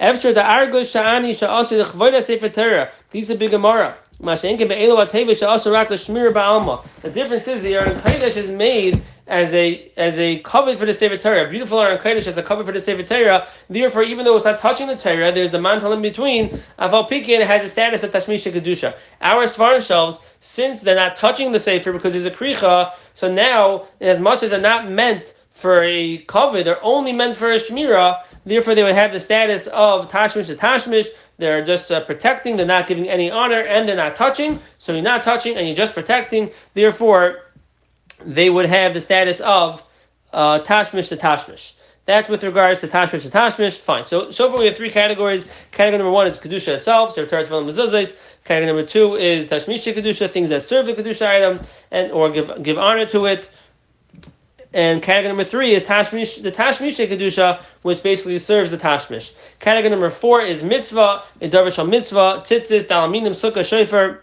After 0.00 0.32
the 0.32 0.42
Argus 0.42 0.94
Sha'ani 0.94 1.32
Sha'asi 1.32 1.76
the 1.76 1.84
Chvoida 1.84 2.22
Sefer 2.22 2.48
Torah, 2.48 2.90
these 3.10 3.30
are 3.30 3.36
big 3.36 3.50
Gemara. 3.50 3.98
The 4.18 4.34
difference 7.12 7.48
is 7.48 7.62
the 7.62 7.74
Aron 7.74 8.00
Kodesh 8.00 8.36
is 8.38 8.48
made 8.48 9.02
as 9.26 9.52
a 9.52 9.92
as 9.98 10.18
a 10.18 10.38
cover 10.38 10.74
for 10.74 10.86
the 10.86 10.94
Sefer 10.94 11.18
Torah. 11.18 11.50
Beautiful 11.50 11.78
Aron 11.80 11.98
Kodesh 11.98 12.26
as 12.26 12.38
a 12.38 12.42
cover 12.42 12.64
for 12.64 12.72
the 12.72 12.80
Sefer 12.80 13.02
Torah. 13.02 13.46
Therefore, 13.68 14.02
even 14.02 14.24
though 14.24 14.36
it's 14.36 14.46
not 14.46 14.58
touching 14.58 14.86
the 14.86 14.96
Torah, 14.96 15.32
there's 15.32 15.50
the 15.50 15.60
mantle 15.60 15.92
in 15.92 16.00
between. 16.00 16.48
Aval 16.78 17.06
Pikin 17.06 17.46
has 17.46 17.62
a 17.62 17.68
status 17.68 18.02
of 18.02 18.10
Tashmisha 18.10 18.52
Kedusha. 18.52 18.94
Our 19.20 19.44
Svarim 19.44 19.86
shelves, 19.86 20.18
since 20.40 20.80
they're 20.80 20.96
not 20.96 21.14
touching 21.14 21.52
the 21.52 21.60
Sefer 21.60 21.92
because 21.92 22.14
it's 22.14 22.24
a 22.24 22.30
Kricha, 22.30 22.94
so 23.12 23.30
now, 23.30 23.86
as 24.00 24.18
much 24.18 24.42
as 24.42 24.50
they're 24.50 24.60
not 24.62 24.90
meant 24.90 25.34
for 25.52 25.82
a 25.82 26.18
cover, 26.26 26.62
they're 26.62 26.82
only 26.82 27.12
meant 27.12 27.36
for 27.36 27.52
a 27.52 27.58
Shmira, 27.58 28.22
therefore 28.50 28.74
they 28.74 28.82
would 28.82 28.94
have 28.94 29.12
the 29.12 29.20
status 29.20 29.66
of 29.68 30.10
Tashmish 30.10 30.48
to 30.48 30.56
Tashmish. 30.56 31.06
They're 31.38 31.64
just 31.64 31.90
uh, 31.90 32.04
protecting, 32.04 32.56
they're 32.56 32.66
not 32.66 32.86
giving 32.86 33.08
any 33.08 33.30
honor, 33.30 33.60
and 33.60 33.88
they're 33.88 33.96
not 33.96 34.14
touching. 34.14 34.60
So 34.78 34.92
you're 34.92 35.02
not 35.02 35.22
touching 35.22 35.56
and 35.56 35.66
you're 35.66 35.76
just 35.76 35.94
protecting. 35.94 36.50
Therefore, 36.74 37.46
they 38.24 38.50
would 38.50 38.66
have 38.66 38.92
the 38.92 39.00
status 39.00 39.40
of 39.40 39.82
uh, 40.32 40.60
tashmish 40.60 41.08
to 41.08 41.16
tashmish. 41.16 41.72
That's 42.06 42.28
with 42.28 42.42
regards 42.42 42.80
to 42.80 42.88
tashmish 42.88 43.22
to 43.22 43.30
tashmish. 43.30 43.78
Fine. 43.78 44.06
So 44.06 44.30
so 44.30 44.50
far 44.50 44.58
we 44.58 44.66
have 44.66 44.76
three 44.76 44.90
categories. 44.90 45.46
Category 45.70 45.98
number 45.98 46.10
one 46.10 46.26
is 46.26 46.38
kedusha 46.38 46.74
itself, 46.74 47.14
so 47.14 47.24
Torah 47.24 47.44
Tefillin. 47.44 48.16
Category 48.44 48.66
number 48.66 48.84
two 48.84 49.16
is 49.16 49.46
tashmish 49.46 49.92
kedusha, 49.94 50.30
things 50.30 50.48
that 50.48 50.62
serve 50.62 50.86
the 50.86 50.92
kedusha 50.92 51.26
item 51.26 51.60
and 51.90 52.10
or 52.12 52.28
give 52.30 52.62
give 52.62 52.78
honor 52.78 53.06
to 53.06 53.26
it. 53.26 53.48
And 54.72 55.02
category 55.02 55.28
number 55.28 55.44
three 55.44 55.72
is 55.72 55.82
tashmish, 55.82 56.42
the 56.42 56.52
tashmish 56.52 57.04
kedusha, 57.04 57.60
which 57.82 58.02
basically 58.02 58.38
serves 58.38 58.70
the 58.70 58.76
tashmish. 58.76 59.32
Category 59.58 59.90
number 59.90 60.10
four 60.10 60.40
is 60.40 60.62
mitzvah, 60.62 61.24
a 61.40 61.48
darvish 61.48 61.88
mitzvah, 61.88 62.42
tzitzis, 62.44 62.84
dalaminim, 62.84 63.30
sukkah, 63.30 63.64
shofar 63.64 64.20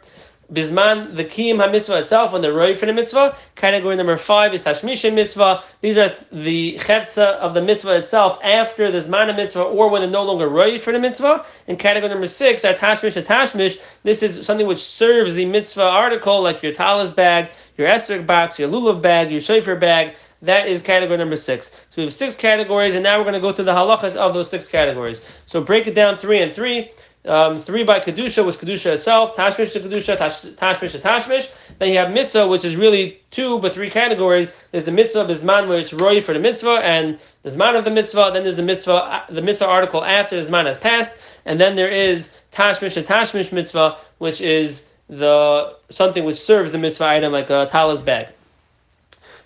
Bisman, 0.51 1.16
the 1.16 1.25
Kiyim 1.25 1.56
HaMitzvah 1.56 2.00
itself, 2.01 2.32
when 2.32 2.42
they're 2.42 2.54
ready 2.54 2.74
for 2.74 2.86
the 2.86 2.94
mitzvah. 2.94 3.36
Category 3.56 3.98
number 3.98 4.16
five 4.16 4.54
is 4.54 4.63
Tashmisha 4.63 5.13
Mitzvah. 5.13 5.63
These 5.82 5.98
are 5.98 6.13
the 6.32 6.77
Chefza 6.80 7.34
of 7.39 7.54
the 7.54 7.62
mitzvah 7.62 7.98
itself 7.98 8.39
after 8.42 8.89
the 8.89 9.00
Zman 9.00 9.36
Mitzvah 9.36 9.63
or 9.63 9.89
when 9.89 10.01
they're 10.01 10.10
no 10.10 10.24
longer 10.24 10.48
ready 10.48 10.77
for 10.77 10.94
the 10.94 11.00
mitzvah. 11.00 11.46
And 11.68 11.77
category 11.77 12.10
number 12.10 12.27
six 12.27 12.63
are 12.63 12.74
Tashmish 12.74 13.22
Tashmish. 13.22 13.80
This 14.04 14.24
is 14.24 14.46
something 14.46 14.68
which 14.68 14.84
serves 14.84 15.34
the 15.34 15.46
mitzvah 15.46 15.84
article, 15.84 16.42
like 16.42 16.63
your 16.63 16.74
talis 16.74 17.12
bag, 17.12 17.50
your 17.77 17.89
esrog 17.89 18.25
box, 18.25 18.58
your 18.58 18.70
lulav 18.70 19.01
bag, 19.01 19.32
your 19.32 19.42
shofar 19.42 19.75
bag. 19.75 20.16
That 20.42 20.68
is 20.68 20.82
category 20.82 21.18
number 21.18 21.36
six. 21.36 21.72
So 21.72 21.98
we 21.98 22.04
have 22.04 22.13
six 22.13 22.36
categories, 22.36 22.94
and 22.94 23.04
now 23.04 23.18
we're 23.18 23.24
going 23.24 23.34
to 23.34 23.39
go 23.39 23.51
through 23.51 23.66
the 23.66 23.74
halachas 23.74 24.16
of 24.16 24.36
those 24.36 24.50
six 24.50 24.68
categories. 24.68 25.22
So 25.48 25.62
break 25.62 25.88
it 25.88 25.96
down 25.96 26.16
three 26.16 26.39
and 26.39 26.54
three. 26.54 26.92
Um, 27.27 27.60
three 27.60 27.84
by 27.84 28.00
Kedusha 28.00 28.46
was 28.46 28.55
Kedusha 28.55 28.93
itself, 28.93 29.36
Tashmish 29.36 29.74
to 29.74 29.81
Kedusha, 29.81 30.17
tash, 30.17 30.41
Tashmish 30.41 30.93
to 30.93 31.00
Tashmish. 31.00 31.51
Then 31.77 31.89
you 31.89 31.98
have 31.98 32.12
Mitzvah, 32.12 32.48
which 32.48 32.63
is 32.63 32.75
really 32.75 33.19
two 33.31 33.60
but 33.60 33.74
three 33.74 33.89
categories. 33.89 34.53
There's 34.72 34.86
the 34.86 34.91
Mitzvah 34.91 35.25
Bisman, 35.25 35.67
which 35.67 35.91
Roy 35.91 36.22
for 36.22 36.34
the 36.34 36.39
Mitzvah, 36.39 36.79
and 36.84 37.19
the 37.43 37.50
Zman 37.50 37.77
of 37.77 37.84
the 37.84 37.91
Mitzvah. 37.91 38.31
Then 38.34 38.43
there's 38.43 38.55
the 38.55 38.63
Mitzvah, 38.63 39.25
the 39.29 39.41
Mitzvah 39.41 39.67
article 39.67 40.03
after 40.05 40.41
the 40.41 40.50
Zman 40.50 40.65
has 40.65 40.77
passed. 40.77 41.12
And 41.46 41.60
then 41.60 41.75
there 41.75 41.89
is 41.89 42.31
Tashmish 42.53 42.93
to 42.93 43.03
Tashmish 43.03 43.51
Mitzvah, 43.51 43.98
which 44.19 44.39
is 44.39 44.88
the 45.10 45.75
something 45.89 46.24
which 46.24 46.38
serves 46.38 46.72
the 46.72 46.77
Mitzvah 46.77 47.05
item 47.05 47.34
like 47.34 47.50
a 47.50 47.67
talis 47.69 48.01
bag. 48.01 48.27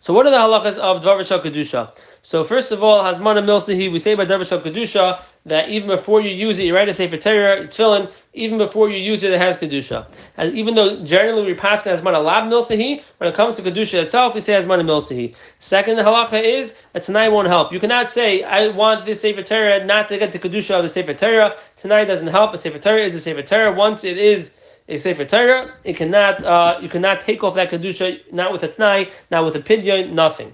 So 0.02 0.14
what 0.14 0.26
are 0.26 0.32
the 0.32 0.38
halachas 0.38 0.80
of 0.80 1.04
Dvar 1.04 1.22
Kedusha? 1.22 1.96
So 2.24 2.44
first 2.44 2.72
of 2.72 2.84
all, 2.84 3.04
Hazmana 3.04 3.44
Milsahi, 3.44 3.92
we 3.92 4.00
say 4.00 4.16
by 4.16 4.26
Dvar 4.26 4.62
Kedusha 4.62 5.22
that 5.46 5.70
even 5.70 5.88
before 5.88 6.22
you 6.22 6.30
use 6.30 6.60
it, 6.60 6.66
you 6.66 6.76
write 6.76 6.88
a 6.88 6.94
Sefer 6.94 7.18
Torah, 7.18 7.68
tefillin, 7.68 8.12
even 8.34 8.58
before 8.58 8.90
you 8.90 8.98
use 8.98 9.24
it, 9.24 9.32
it 9.32 9.40
has 9.40 9.58
Kedusha. 9.58 10.06
And 10.38 10.54
even 10.56 10.76
though 10.76 11.04
generally 11.04 11.46
we 11.46 11.54
pass 11.56 11.82
Hazmana 11.82 12.24
Lab 12.24 12.44
Milsahi, 12.46 13.04
when 13.18 13.30
it 13.30 13.36
comes 13.36 13.56
to 13.56 13.64
Kedusha 13.64 14.04
itself, 14.04 14.36
we 14.36 14.42
say 14.42 14.54
Hazmana 14.54 14.84
Milsahi. 14.84 15.34
Second 15.60 15.96
the 15.96 16.04
halacha 16.04 16.42
is, 16.42 16.76
a 16.94 17.00
Tanai 17.00 17.30
won't 17.30 17.48
help. 17.48 17.74
You 17.74 17.80
cannot 17.80 18.08
say, 18.08 18.44
I 18.44 18.68
want 18.68 19.06
this 19.06 19.22
Sefer 19.22 19.42
Torah 19.42 19.84
not 19.84 20.10
to 20.10 20.18
get 20.18 20.32
the 20.32 20.40
Kedusha 20.40 20.78
of 20.78 20.84
the 20.84 20.90
Sefer 20.90 21.14
Torah. 21.14 21.56
Tanai 21.78 22.06
doesn't 22.06 22.28
help. 22.28 22.54
A 22.54 22.58
Sefer 22.58 22.80
Torah 22.80 23.02
is 23.02 23.16
a 23.16 23.22
Sefer 23.22 23.42
Torah. 23.42 23.72
Once 23.72 24.04
it 24.04 24.18
is 24.18 24.54
a 24.88 24.98
Sefer 24.98 25.26
Torah, 25.26 25.74
it 25.84 25.96
cannot 25.96 26.44
uh, 26.44 26.78
you 26.82 26.90
cannot 26.90 27.22
take 27.22 27.44
off 27.44 27.56
that 27.56 27.72
kedusha, 27.72 28.20
not 28.32 28.52
with 28.52 28.64
a 28.64 28.70
tnai, 28.70 29.10
not 29.32 29.46
with 29.46 29.56
a 29.56 29.60
pidyon, 29.60 30.12
nothing. 30.12 30.54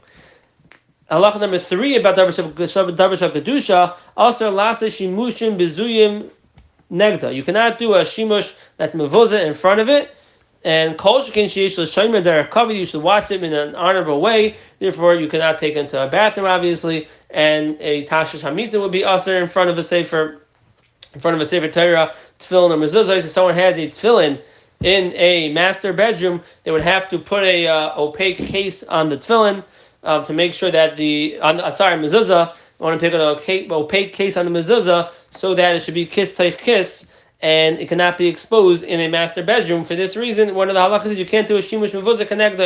Allah 1.09 1.39
number 1.39 1.59
three 1.59 1.95
about 1.95 2.17
davar 2.17 2.31
kedusha 2.33 3.95
also 4.17 4.51
lasa 4.51 4.87
shimushim 4.87 5.57
bezuyim 5.57 6.29
negda. 6.91 7.33
You 7.33 7.43
cannot 7.43 7.79
do 7.79 7.93
a 7.93 8.01
shimush 8.01 8.53
that 8.75 8.93
mevoza 8.93 9.45
in 9.45 9.53
front 9.53 9.79
of 9.79 9.89
it. 9.89 10.13
And 10.65 10.97
kol 10.97 11.21
shekin 11.21 11.45
sheish 11.45 11.77
l'shomer 11.77 12.49
covered, 12.49 12.73
you 12.73 12.85
should 12.85 13.01
watch 13.01 13.29
them 13.29 13.45
in 13.45 13.53
an 13.53 13.75
honorable 13.75 14.19
way. 14.19 14.57
Therefore, 14.79 15.15
you 15.15 15.27
cannot 15.27 15.59
take 15.59 15.75
them 15.75 15.87
to 15.87 16.03
a 16.03 16.09
bathroom, 16.09 16.45
obviously. 16.45 17.07
And 17.29 17.77
a 17.79 18.05
tashish 18.05 18.41
hamita 18.41 18.81
would 18.81 18.91
be 18.91 19.05
usher 19.05 19.37
in 19.37 19.47
front 19.47 19.69
of 19.69 19.77
a 19.77 19.83
sefer, 19.83 20.41
in 21.13 21.21
front 21.21 21.35
of 21.35 21.41
a 21.41 21.45
sefer 21.45 21.69
Torah 21.69 22.13
tefillin 22.39 22.71
or 22.71 22.77
mezuzah, 22.77 23.17
if 23.17 23.29
someone 23.29 23.53
has 23.53 23.77
a 23.77 23.87
tefillin 23.87 24.41
in 24.81 25.13
a 25.13 25.53
master 25.53 25.93
bedroom, 25.93 26.41
they 26.63 26.71
would 26.71 26.83
have 26.83 27.09
to 27.09 27.17
put 27.17 27.43
a 27.43 27.67
uh, 27.67 27.99
opaque 27.99 28.37
case 28.37 28.83
on 28.83 29.07
the 29.07 29.17
tefillin 29.17 29.63
um, 30.03 30.23
to 30.25 30.33
make 30.33 30.53
sure 30.53 30.71
that 30.71 30.97
the 30.97 31.39
on, 31.41 31.59
uh, 31.59 31.73
sorry 31.73 31.97
mezuzah. 31.97 32.53
I 32.79 32.83
want 32.83 32.99
to 32.99 33.03
pick 33.03 33.13
an 33.13 33.21
opaque, 33.21 33.71
opaque 33.71 34.13
case 34.13 34.37
on 34.37 34.45
the 34.45 34.59
mezuzah 34.59 35.11
so 35.31 35.55
that 35.55 35.75
it 35.75 35.83
should 35.83 35.95
be 35.95 36.05
kiss 36.05 36.35
type 36.35 36.59
kiss 36.59 37.07
and 37.41 37.79
it 37.79 37.89
cannot 37.89 38.17
be 38.17 38.27
exposed 38.27 38.83
in 38.83 38.99
a 38.99 39.07
master 39.07 39.43
bedroom. 39.43 39.83
For 39.83 39.95
this 39.95 40.15
reason, 40.15 40.53
one 40.55 40.69
of 40.69 40.75
the 40.75 40.81
halachas 40.81 41.07
is 41.07 41.17
you 41.17 41.25
can't 41.25 41.47
do 41.47 41.57
a 41.57 41.61
shimush 41.61 41.99
mezuzah 41.99 42.27
connect. 42.27 42.57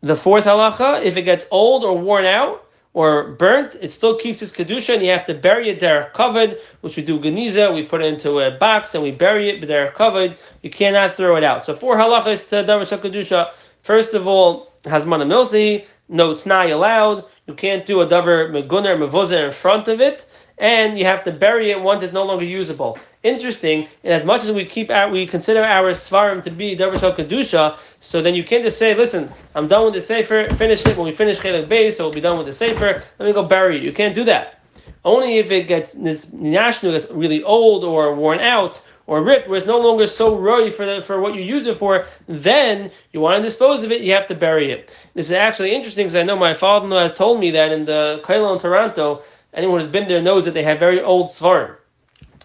The 0.00 0.16
fourth 0.16 0.44
halacha, 0.44 1.02
if 1.02 1.16
it 1.16 1.22
gets 1.22 1.44
old 1.50 1.84
or 1.84 1.98
worn 1.98 2.24
out, 2.24 2.64
or 2.94 3.32
burnt, 3.32 3.76
it 3.80 3.92
still 3.92 4.16
keeps 4.16 4.42
its 4.42 4.50
kedusha, 4.50 4.94
and 4.94 5.02
you 5.02 5.10
have 5.10 5.26
to 5.26 5.34
bury 5.34 5.68
it 5.68 5.78
there 5.78 6.10
covered, 6.14 6.58
which 6.80 6.96
we 6.96 7.02
do 7.02 7.20
ganiza. 7.20 7.72
We 7.72 7.82
put 7.84 8.00
it 8.02 8.06
into 8.12 8.40
a 8.40 8.50
box 8.50 8.94
and 8.94 9.02
we 9.02 9.12
bury 9.12 9.48
it, 9.50 9.60
but 9.60 9.68
they're 9.68 9.92
covered. 9.92 10.36
You 10.62 10.70
cannot 10.70 11.12
throw 11.12 11.36
it 11.36 11.44
out. 11.44 11.66
So 11.66 11.74
four 11.74 11.96
halachas 11.96 12.48
to 12.48 12.56
davar 12.64 12.98
kedusha. 12.98 13.52
First 13.82 14.14
of 14.14 14.26
all, 14.26 14.72
hazmana 14.82 15.26
milsi, 15.26 15.86
no 16.08 16.34
tnai 16.34 16.72
allowed. 16.72 17.24
You 17.46 17.54
can't 17.54 17.86
do 17.86 18.00
a 18.00 18.06
davar 18.06 18.50
meguner 18.50 18.96
mevozer 18.96 19.46
in 19.46 19.52
front 19.52 19.88
of 19.88 20.00
it, 20.00 20.26
and 20.58 20.98
you 20.98 21.04
have 21.04 21.24
to 21.24 21.32
bury 21.32 21.70
it 21.70 21.80
once 21.80 22.02
it's 22.02 22.12
no 22.12 22.24
longer 22.24 22.44
usable 22.44 22.98
interesting. 23.22 23.88
And 24.04 24.12
as 24.12 24.24
much 24.24 24.42
as 24.44 24.52
we 24.52 24.64
keep 24.64 24.90
our, 24.90 25.10
we 25.10 25.26
consider 25.26 25.62
our 25.62 25.90
svarim 25.90 26.42
to 26.44 26.50
be 26.50 26.76
davar 26.76 27.16
kedusha, 27.16 27.78
so 28.00 28.22
then 28.22 28.34
you 28.34 28.44
can't 28.44 28.62
just 28.62 28.78
say, 28.78 28.94
"Listen, 28.94 29.30
I'm 29.54 29.68
done 29.68 29.84
with 29.84 29.94
the 29.94 30.00
sefer. 30.00 30.48
Finish 30.54 30.86
it 30.86 30.96
when 30.96 31.06
we 31.06 31.12
finish 31.12 31.38
chelik 31.38 31.68
base, 31.68 31.96
so 31.96 32.04
we'll 32.04 32.12
be 32.12 32.20
done 32.20 32.38
with 32.38 32.46
the 32.46 32.52
sefer. 32.52 33.02
Let 33.18 33.26
me 33.26 33.32
go 33.32 33.42
bury 33.42 33.76
it." 33.78 33.82
You 33.82 33.92
can't 33.92 34.14
do 34.14 34.24
that. 34.24 34.60
Only 35.04 35.38
if 35.38 35.50
it 35.50 35.68
gets 35.68 35.94
this 35.94 36.26
nashnu 36.26 36.92
gets 36.92 37.10
really 37.10 37.42
old 37.42 37.84
or 37.84 38.14
worn 38.14 38.40
out 38.40 38.80
or 39.08 39.22
ripped, 39.22 39.48
where 39.48 39.58
it's 39.58 39.66
no 39.66 39.80
longer 39.80 40.06
so 40.06 40.36
roy 40.36 40.70
for 40.70 40.86
the, 40.86 41.02
for 41.02 41.18
what 41.18 41.34
you 41.34 41.40
use 41.40 41.66
it 41.66 41.78
for, 41.78 42.06
then 42.28 42.90
you 43.12 43.20
want 43.20 43.38
to 43.38 43.42
dispose 43.42 43.82
of 43.82 43.90
it. 43.90 44.02
You 44.02 44.12
have 44.12 44.26
to 44.28 44.34
bury 44.34 44.70
it. 44.70 44.94
This 45.14 45.26
is 45.26 45.32
actually 45.32 45.74
interesting 45.74 46.04
because 46.06 46.14
I 46.14 46.22
know 46.22 46.36
my 46.36 46.54
father 46.54 46.84
in 46.84 46.90
law 46.90 47.00
has 47.00 47.14
told 47.14 47.40
me 47.40 47.50
that 47.52 47.72
in 47.72 47.86
the 47.86 48.20
Kailo 48.22 48.54
in 48.54 48.60
Toronto, 48.60 49.22
anyone 49.54 49.80
who's 49.80 49.88
been 49.88 50.06
there 50.06 50.22
knows 50.22 50.44
that 50.44 50.52
they 50.52 50.62
have 50.62 50.78
very 50.78 51.00
old 51.02 51.28
svarim. 51.28 51.74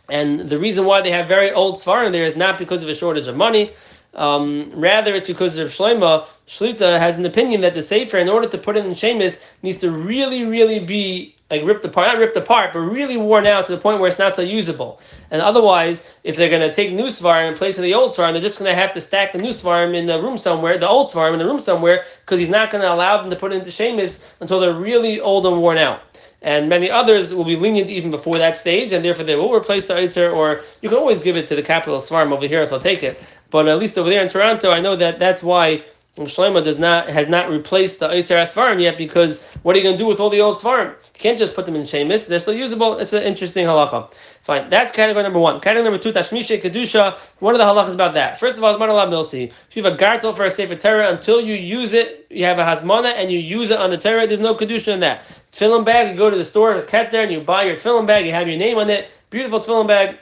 And 0.10 0.50
the 0.50 0.60
reason 0.60 0.86
why 0.86 1.02
they 1.02 1.12
have 1.12 1.28
very 1.28 1.52
old 1.52 1.76
Svarim 1.76 2.12
there 2.12 2.26
is 2.26 2.36
not 2.36 2.58
because 2.58 2.84
of 2.84 2.90
a 2.90 2.96
shortage 2.96 3.28
of 3.28 3.36
money. 3.36 3.72
Um, 4.16 4.72
rather, 4.74 5.14
it's 5.16 5.28
because 5.28 5.58
of 5.58 5.70
Shlema. 5.70 6.28
Shlita 6.48 7.00
has 7.00 7.18
an 7.18 7.26
opinion 7.26 7.62
that 7.62 7.74
the 7.74 7.84
Sefer, 7.84 8.18
in 8.18 8.30
order 8.30 8.48
to 8.48 8.58
put 8.58 8.78
it 8.78 8.86
in 8.86 8.94
Shemus, 8.94 9.42
needs 9.62 9.80
to 9.80 9.92
really, 9.92 10.46
really 10.46 10.80
be 10.80 11.36
like 11.50 11.64
ripped 11.66 11.86
apart, 11.86 12.08
not 12.08 12.18
ripped 12.18 12.36
apart, 12.36 12.74
but 12.74 12.80
really 12.80 13.16
worn 13.18 13.46
out 13.46 13.66
to 13.68 13.72
the 13.72 13.78
point 13.78 14.00
where 14.00 14.10
it's 14.10 14.18
not 14.18 14.36
so 14.36 14.42
usable. 14.42 15.00
And 15.30 15.42
otherwise, 15.42 16.08
if 16.24 16.36
they're 16.36 16.50
going 16.50 16.68
to 16.68 16.74
take 16.74 16.94
new 16.94 17.08
Svarim 17.08 17.52
in 17.52 17.58
place 17.58 17.78
of 17.78 17.84
the 17.84 17.94
old 17.94 18.12
Svarim, 18.12 18.34
they're 18.34 18.42
just 18.42 18.58
going 18.58 18.74
to 18.74 18.80
have 18.80 18.94
to 18.94 19.02
stack 19.02 19.34
the 19.34 19.40
new 19.40 19.50
Svarim 19.50 19.96
in 19.96 20.08
the 20.08 20.20
room 20.22 20.38
somewhere, 20.38 20.78
the 20.78 20.88
old 20.88 21.12
Svarim 21.12 21.34
in 21.34 21.40
the 21.40 21.46
room 21.46 21.60
somewhere, 21.60 22.06
because 22.22 22.40
he's 22.40 22.50
not 22.50 22.72
going 22.72 22.82
to 22.82 22.92
allow 22.92 23.22
them 23.22 23.30
to 23.30 23.36
put 23.36 23.52
it 23.52 23.58
into 23.58 23.70
Shemus 23.70 24.24
until 24.40 24.60
they're 24.60 24.74
really 24.74 25.20
old 25.20 25.46
and 25.46 25.62
worn 25.62 25.78
out 25.78 26.02
and 26.44 26.68
many 26.68 26.92
others 26.92 27.34
will 27.34 27.46
be 27.46 27.56
lenient 27.56 27.90
even 27.90 28.12
before 28.12 28.38
that 28.38 28.58
stage, 28.58 28.92
and 28.92 29.04
therefore 29.04 29.24
they 29.24 29.36
will 29.36 29.54
replace 29.54 29.86
the 29.86 29.94
Eitzer, 29.94 30.36
or 30.36 30.62
you 30.82 30.90
can 30.90 30.98
always 30.98 31.20
give 31.20 31.38
it 31.38 31.48
to 31.48 31.56
the 31.56 31.64
capital 31.64 31.98
Svarm 31.98 32.34
over 32.34 32.46
here 32.46 32.62
if 32.62 32.70
they'll 32.70 32.82
take 32.82 33.02
it. 33.02 33.22
But 33.54 33.68
at 33.68 33.78
least 33.78 34.00
over 34.00 34.10
there 34.10 34.24
in 34.24 34.30
Toronto, 34.30 34.72
I 34.72 34.82
know 34.82 34.96
that 34.96 35.20
that's 35.20 35.44
why 35.44 35.84
Shlomo 36.18 36.64
does 36.64 36.80
not 36.80 37.08
has 37.08 37.28
not 37.28 37.52
replaced 37.52 38.00
the 38.00 38.08
Eitzer 38.08 38.42
Svarim 38.42 38.82
yet, 38.82 38.98
because 38.98 39.40
what 39.62 39.76
are 39.76 39.78
you 39.78 39.84
going 39.84 39.94
to 39.94 40.04
do 40.04 40.08
with 40.08 40.20
all 40.20 40.32
the 40.32 40.42
old 40.42 40.58
Svarim? 40.58 40.90
You 40.90 41.20
can't 41.20 41.38
just 41.38 41.54
put 41.54 41.68
them 41.68 41.76
in 41.76 41.84
Shemis, 41.84 42.26
they're 42.26 42.40
still 42.40 42.56
usable. 42.56 42.98
It's 42.98 43.14
an 43.14 43.22
interesting 43.22 43.68
halacha. 43.68 44.12
Fine, 44.42 44.72
that's 44.72 44.92
category 44.92 45.22
number 45.22 45.38
one. 45.38 45.62
Category 45.62 45.84
number 45.84 46.00
two, 46.00 46.12
Tashmisha 46.12 46.64
Kedusha. 46.64 47.20
One 47.40 47.54
of 47.54 47.60
the 47.60 47.66
halachas 47.66 47.94
about 47.94 48.16
that. 48.16 48.40
First 48.40 48.58
of 48.58 48.64
all, 48.64 48.76
Hazmana 48.76 49.08
Milsi. 49.08 49.52
If 49.70 49.78
you 49.78 49.84
have 49.84 49.94
a 49.94 49.98
gartel 49.98 50.34
for 50.34 50.46
a 50.46 50.52
Sefer 50.52 50.76
Torah, 50.76 51.12
until 51.12 51.40
you 51.40 51.54
use 51.54 51.94
it, 51.94 52.26
you 52.32 52.46
have 52.46 52.58
a 52.58 52.64
Hazmana 52.64 53.14
and 53.14 53.30
you 53.30 53.38
use 53.38 53.70
it 53.70 53.78
on 53.78 53.92
the 53.92 54.00
Torah, 54.00 54.26
there's 54.26 54.40
no 54.40 54.56
Kedusha 54.56 54.88
in 54.88 55.00
that. 55.02 55.26
Tefillin 55.52 55.86
bag, 55.86 56.10
you 56.10 56.18
go 56.18 56.32
to 56.32 56.38
the 56.38 56.44
store, 56.44 56.82
cat 56.82 57.12
there, 57.12 57.22
and 57.22 57.32
you 57.32 57.40
buy 57.40 57.66
your 57.66 57.76
tefillin 57.76 58.08
bag, 58.08 58.26
you 58.26 58.32
have 58.32 58.48
your 58.48 58.58
name 58.58 58.80
on 58.80 58.90
it, 58.90 59.10
beautiful 59.30 59.60
tefillin 59.60 59.88
bag, 59.88 60.18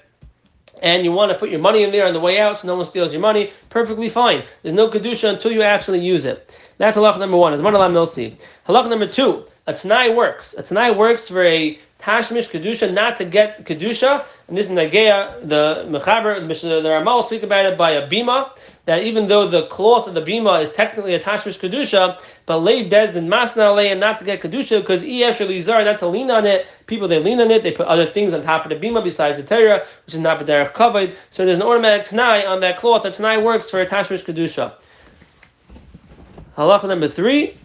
and 0.82 1.03
you 1.03 1.12
want 1.12 1.32
to 1.32 1.38
put 1.38 1.50
your 1.50 1.60
money 1.60 1.84
in 1.84 1.91
there 1.91 2.08
on 2.08 2.13
the 2.13 2.20
way 2.20 2.39
out 2.39 2.58
so 2.58 2.68
no 2.68 2.75
one 2.75 2.86
steals 2.86 3.13
your 3.13 3.22
money, 3.22 3.51
perfectly 3.70 4.10
fine. 4.10 4.44
There's 4.63 4.74
no 4.74 4.89
Kedusha 4.89 5.30
until 5.30 5.51
you 5.51 5.62
actually 5.62 6.00
use 6.00 6.25
it. 6.25 6.56
That's 6.77 6.98
halach 6.98 7.20
number 7.20 7.38
one. 7.38 7.53
Is 7.53 7.62
Hazmana 7.62 7.91
Milsi. 7.91 8.36
Halach 8.68 8.89
number 8.89 9.08
two, 9.08 9.46
a 9.68 9.74
Tanai 9.74 10.10
works. 10.10 10.56
A 10.56 10.63
Tanai 10.63 10.91
works 10.91 11.27
for 11.27 11.44
a 11.44 11.77
Tashmish 12.00 12.50
Kedusha, 12.50 12.91
not 12.91 13.15
to 13.18 13.25
get 13.25 13.63
Kedusha. 13.63 14.25
And 14.48 14.58
this 14.58 14.68
is 14.68 14.72
Nageya, 14.72 15.48
the 15.48 15.86
Mechaber, 15.88 16.41
the, 16.48 16.82
the 16.82 16.89
Ramal 16.89 17.24
speak 17.24 17.44
about 17.44 17.65
it 17.68 17.77
by 17.77 17.91
a 17.91 18.10
Bima, 18.10 18.58
that 18.85 19.03
even 19.03 19.27
though 19.27 19.47
the 19.47 19.67
cloth 19.67 20.07
of 20.07 20.13
the 20.13 20.21
Bima 20.21 20.61
is 20.61 20.71
technically 20.71 21.13
a 21.13 21.19
Tashmish 21.19 21.59
Kedusha, 21.59 22.19
but 22.45 22.59
Leiv 22.59 22.89
Bezdin 22.89 23.27
Masna 23.27 23.91
and 23.91 24.00
not 24.00 24.19
to 24.19 24.25
get 24.25 24.41
Kedusha, 24.41 24.81
because 24.81 25.03
Eesh 25.03 25.39
or 25.39 25.45
Lizar, 25.45 25.85
not 25.85 26.00
to 26.00 26.07
lean 26.07 26.31
on 26.31 26.45
it. 26.45 26.65
People, 26.88 27.07
they 27.07 27.19
lean 27.19 27.39
on 27.39 27.51
it, 27.51 27.63
they 27.63 27.71
put 27.71 27.88
other 27.88 28.05
things 28.05 28.33
on 28.33 28.43
top 28.43 28.65
of 28.65 28.69
the 28.69 28.88
Bima 28.88 29.03
besides 29.03 29.38
the 29.38 29.43
Torah, 29.43 29.85
which 30.05 30.15
is 30.15 30.19
not 30.19 30.39
B'derech 30.39 30.73
covered. 30.73 31.15
So 31.29 31.45
there's 31.45 31.57
an 31.57 31.63
automatic 31.63 32.07
Tanai 32.07 32.45
on 32.45 32.59
that 32.61 32.77
cloth. 32.77 33.05
A 33.05 33.11
Tanai 33.11 33.38
works 33.38 33.69
for 33.69 33.81
a 33.81 33.85
Tashmish 33.85 34.23
Kedusha. 34.23 34.73
Halacha 36.57 36.88
number 36.88 37.07
three. 37.07 37.57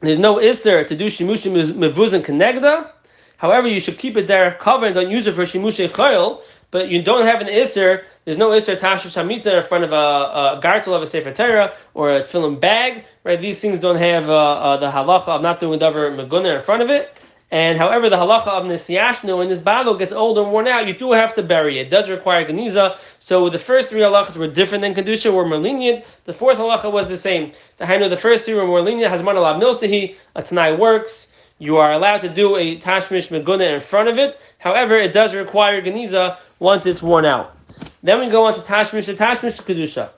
There's 0.00 0.18
no 0.18 0.36
Isser 0.36 0.86
to 0.86 0.96
do 0.96 1.06
Shimushim 1.06 1.74
Mevuzin 1.74 2.22
Kenegda. 2.22 2.92
However, 3.38 3.68
you 3.68 3.80
should 3.80 3.98
keep 3.98 4.16
it 4.16 4.26
there 4.26 4.52
covered 4.54 4.86
and 4.86 4.94
don't 4.96 5.10
use 5.10 5.26
it 5.28 5.34
for 5.34 5.42
shimushe 5.42 5.88
chayil. 5.88 6.42
But 6.70 6.88
you 6.88 7.02
don't 7.02 7.26
have 7.26 7.40
an 7.40 7.48
iser. 7.48 8.04
There's 8.24 8.36
no 8.36 8.52
iser 8.52 8.76
tasha 8.76 9.08
shamita 9.08 9.62
in 9.62 9.68
front 9.68 9.84
of 9.84 9.92
a, 9.92 9.96
a 9.96 10.60
gartel 10.62 10.94
of 10.94 11.02
a 11.02 11.06
sefer 11.06 11.32
Torah 11.32 11.72
or 11.94 12.14
a 12.14 12.22
tefillin 12.22 12.60
bag. 12.60 13.04
Right? 13.24 13.40
These 13.40 13.60
things 13.60 13.78
don't 13.78 13.96
have 13.96 14.28
uh, 14.28 14.52
uh, 14.52 14.76
the 14.76 14.90
halacha 14.90 15.28
of 15.28 15.42
not 15.42 15.60
doing 15.60 15.80
davar 15.80 16.14
meguna 16.14 16.56
in 16.56 16.62
front 16.62 16.82
of 16.82 16.90
it. 16.90 17.18
And 17.50 17.78
however, 17.78 18.10
the 18.10 18.16
halacha 18.16 18.48
of 18.48 18.64
Nisiyashnu 18.64 19.38
when 19.38 19.48
this 19.48 19.60
bottle 19.60 19.96
gets 19.96 20.12
old 20.12 20.36
and 20.36 20.52
worn 20.52 20.68
out, 20.68 20.86
you 20.86 20.92
do 20.92 21.12
have 21.12 21.34
to 21.36 21.42
bury 21.42 21.78
it. 21.78 21.86
It 21.86 21.90
does 21.90 22.10
require 22.10 22.44
Ganiza. 22.44 22.98
So 23.20 23.48
the 23.48 23.58
first 23.58 23.88
three 23.88 24.02
halachas 24.02 24.36
were 24.36 24.48
different 24.48 24.82
than 24.82 24.94
Kedusha, 24.94 25.32
were 25.32 25.46
more 25.46 25.56
lenient. 25.56 26.04
The 26.24 26.34
fourth 26.34 26.58
halacha 26.58 26.92
was 26.92 27.08
the 27.08 27.16
same. 27.16 27.52
The 27.78 27.86
Hainu, 27.86 28.10
the 28.10 28.18
first 28.18 28.44
three 28.44 28.52
were 28.52 28.66
more 28.66 28.82
lenient. 28.82 29.10
Hazman 29.14 29.36
alav 29.36 30.16
a 30.34 30.42
Tanai 30.42 30.76
works. 30.76 31.32
You 31.58 31.76
are 31.78 31.92
allowed 31.92 32.20
to 32.22 32.28
do 32.28 32.56
a 32.56 32.78
Tashmish 32.78 33.28
Meguna 33.28 33.74
in 33.74 33.80
front 33.80 34.08
of 34.08 34.18
it. 34.18 34.38
However, 34.58 34.96
it 34.96 35.12
does 35.12 35.34
require 35.34 35.82
Ganiza 35.82 36.38
once 36.58 36.86
it's 36.86 37.02
worn 37.02 37.24
out. 37.24 37.56
Then 38.02 38.20
we 38.20 38.28
go 38.28 38.46
on 38.46 38.54
to 38.54 38.60
Tashmish 38.60 39.06
to 39.06 39.14
Tashmish 39.14 39.60
Kedusha. 39.62 40.10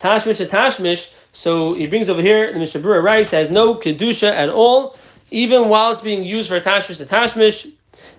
Tashmish 0.00 0.46
Tashmish. 0.48 1.12
So 1.32 1.74
he 1.74 1.86
brings 1.86 2.08
over 2.08 2.22
here, 2.22 2.52
the 2.52 2.58
Mishnah 2.58 2.80
Berurah 2.80 3.02
writes, 3.02 3.30
has 3.30 3.50
no 3.50 3.74
Kedusha 3.74 4.30
at 4.30 4.48
all 4.48 4.96
even 5.32 5.68
while 5.68 5.90
it's 5.90 6.00
being 6.00 6.22
used 6.22 6.48
for 6.48 6.60
tashmish 6.60 7.04
tashmish. 7.06 7.72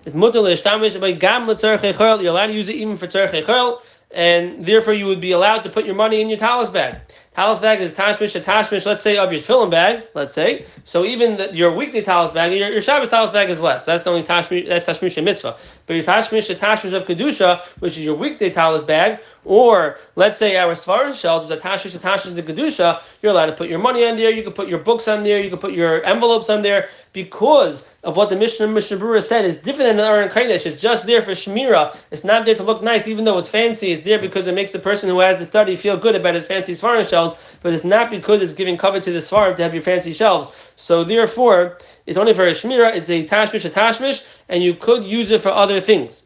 It's 0.04 0.14
mutter 0.14 0.40
le'ishtamish 0.40 1.00
by 1.00 1.12
gam 1.12 1.46
You're 1.46 2.30
allowed 2.30 2.48
to 2.48 2.52
use 2.52 2.68
it 2.68 2.76
even 2.76 2.96
for 2.96 3.06
tzarchei 3.06 3.78
and 4.10 4.66
therefore 4.66 4.92
you 4.92 5.06
would 5.06 5.20
be 5.20 5.32
allowed 5.32 5.60
to 5.60 5.70
put 5.70 5.86
your 5.86 5.94
money 5.94 6.20
in 6.20 6.28
your 6.28 6.38
talis 6.38 6.70
bag. 6.70 7.00
Talis 7.34 7.58
bag 7.58 7.80
is 7.80 7.92
tashmish, 7.92 8.36
a 8.36 8.40
tashmish, 8.40 8.86
let's 8.86 9.02
say, 9.02 9.16
of 9.16 9.32
your 9.32 9.42
tefillin 9.42 9.68
bag, 9.68 10.04
let's 10.14 10.32
say. 10.32 10.66
So 10.84 11.04
even 11.04 11.36
the, 11.36 11.52
your 11.52 11.72
weekly 11.72 12.00
talis 12.00 12.30
bag, 12.30 12.52
your, 12.52 12.70
your 12.70 12.80
Shabbos 12.80 13.08
talis 13.08 13.30
bag 13.30 13.50
is 13.50 13.60
less. 13.60 13.84
That's 13.84 14.06
only 14.06 14.22
tashmish, 14.22 14.68
that's 14.68 14.84
tashmish 14.84 15.22
mitzvah. 15.22 15.56
But 15.86 15.94
your 15.94 16.04
tashmish, 16.04 16.54
tashmish 16.56 16.92
of 16.92 17.08
kedusha, 17.08 17.62
which 17.80 17.98
is 17.98 18.04
your 18.04 18.14
weekday 18.14 18.50
talis 18.50 18.84
bag, 18.84 19.18
or 19.44 19.98
let's 20.14 20.38
say 20.38 20.56
our 20.56 20.74
svarah 20.74 21.12
shelf 21.12 21.44
is 21.44 21.50
a 21.50 21.56
tashmish, 21.56 21.96
a 21.96 21.98
tashmish 21.98 22.38
of 22.38 22.44
kedusha, 22.44 23.02
you're 23.20 23.32
allowed 23.32 23.46
to 23.46 23.52
put 23.52 23.68
your 23.68 23.80
money 23.80 24.06
on 24.06 24.16
there, 24.16 24.30
you 24.30 24.44
can 24.44 24.52
put 24.52 24.68
your 24.68 24.78
books 24.78 25.08
on 25.08 25.24
there, 25.24 25.40
you 25.40 25.50
can 25.50 25.58
put 25.58 25.72
your 25.72 26.04
envelopes 26.04 26.48
on 26.48 26.62
there, 26.62 26.88
because 27.14 27.88
of 28.02 28.16
what 28.16 28.28
the 28.28 28.36
Mishnah 28.36 28.66
Mishnah 28.68 28.98
Berurah 28.98 29.22
said 29.22 29.44
is 29.44 29.56
different 29.56 29.88
than 29.88 29.96
the 29.96 30.04
Aron 30.04 30.28
Kaidesh. 30.28 30.66
It's 30.66 30.80
just 30.80 31.06
there 31.06 31.22
for 31.22 31.30
Shmira. 31.30 31.96
It's 32.10 32.24
not 32.24 32.44
there 32.44 32.56
to 32.56 32.62
look 32.62 32.82
nice, 32.82 33.06
even 33.06 33.24
though 33.24 33.38
it's 33.38 33.48
fancy. 33.48 33.92
It's 33.92 34.02
there 34.02 34.18
because 34.18 34.46
it 34.46 34.54
makes 34.54 34.72
the 34.72 34.80
person 34.80 35.08
who 35.08 35.20
has 35.20 35.38
the 35.38 35.44
study 35.44 35.76
feel 35.76 35.96
good 35.96 36.16
about 36.16 36.34
his 36.34 36.46
fancy 36.46 36.72
svarah 36.72 37.08
shelves, 37.30 37.40
but 37.60 37.72
it's 37.72 37.84
not 37.84 38.10
because 38.10 38.42
it's 38.42 38.52
giving 38.52 38.76
cover 38.76 39.00
to 39.00 39.12
the 39.12 39.18
svarah 39.18 39.56
to 39.56 39.62
have 39.62 39.74
your 39.74 39.82
fancy 39.82 40.12
shelves. 40.12 40.48
So 40.76 41.04
therefore, 41.04 41.78
it's 42.06 42.18
only 42.18 42.34
for 42.34 42.46
a 42.46 42.52
Shmira, 42.52 42.94
it's 42.94 43.10
a 43.10 43.26
Tashmish, 43.26 43.64
a 43.64 43.70
Tashmish, 43.70 44.24
and 44.48 44.62
you 44.62 44.74
could 44.74 45.04
use 45.04 45.30
it 45.30 45.40
for 45.40 45.50
other 45.50 45.80
things. 45.80 46.24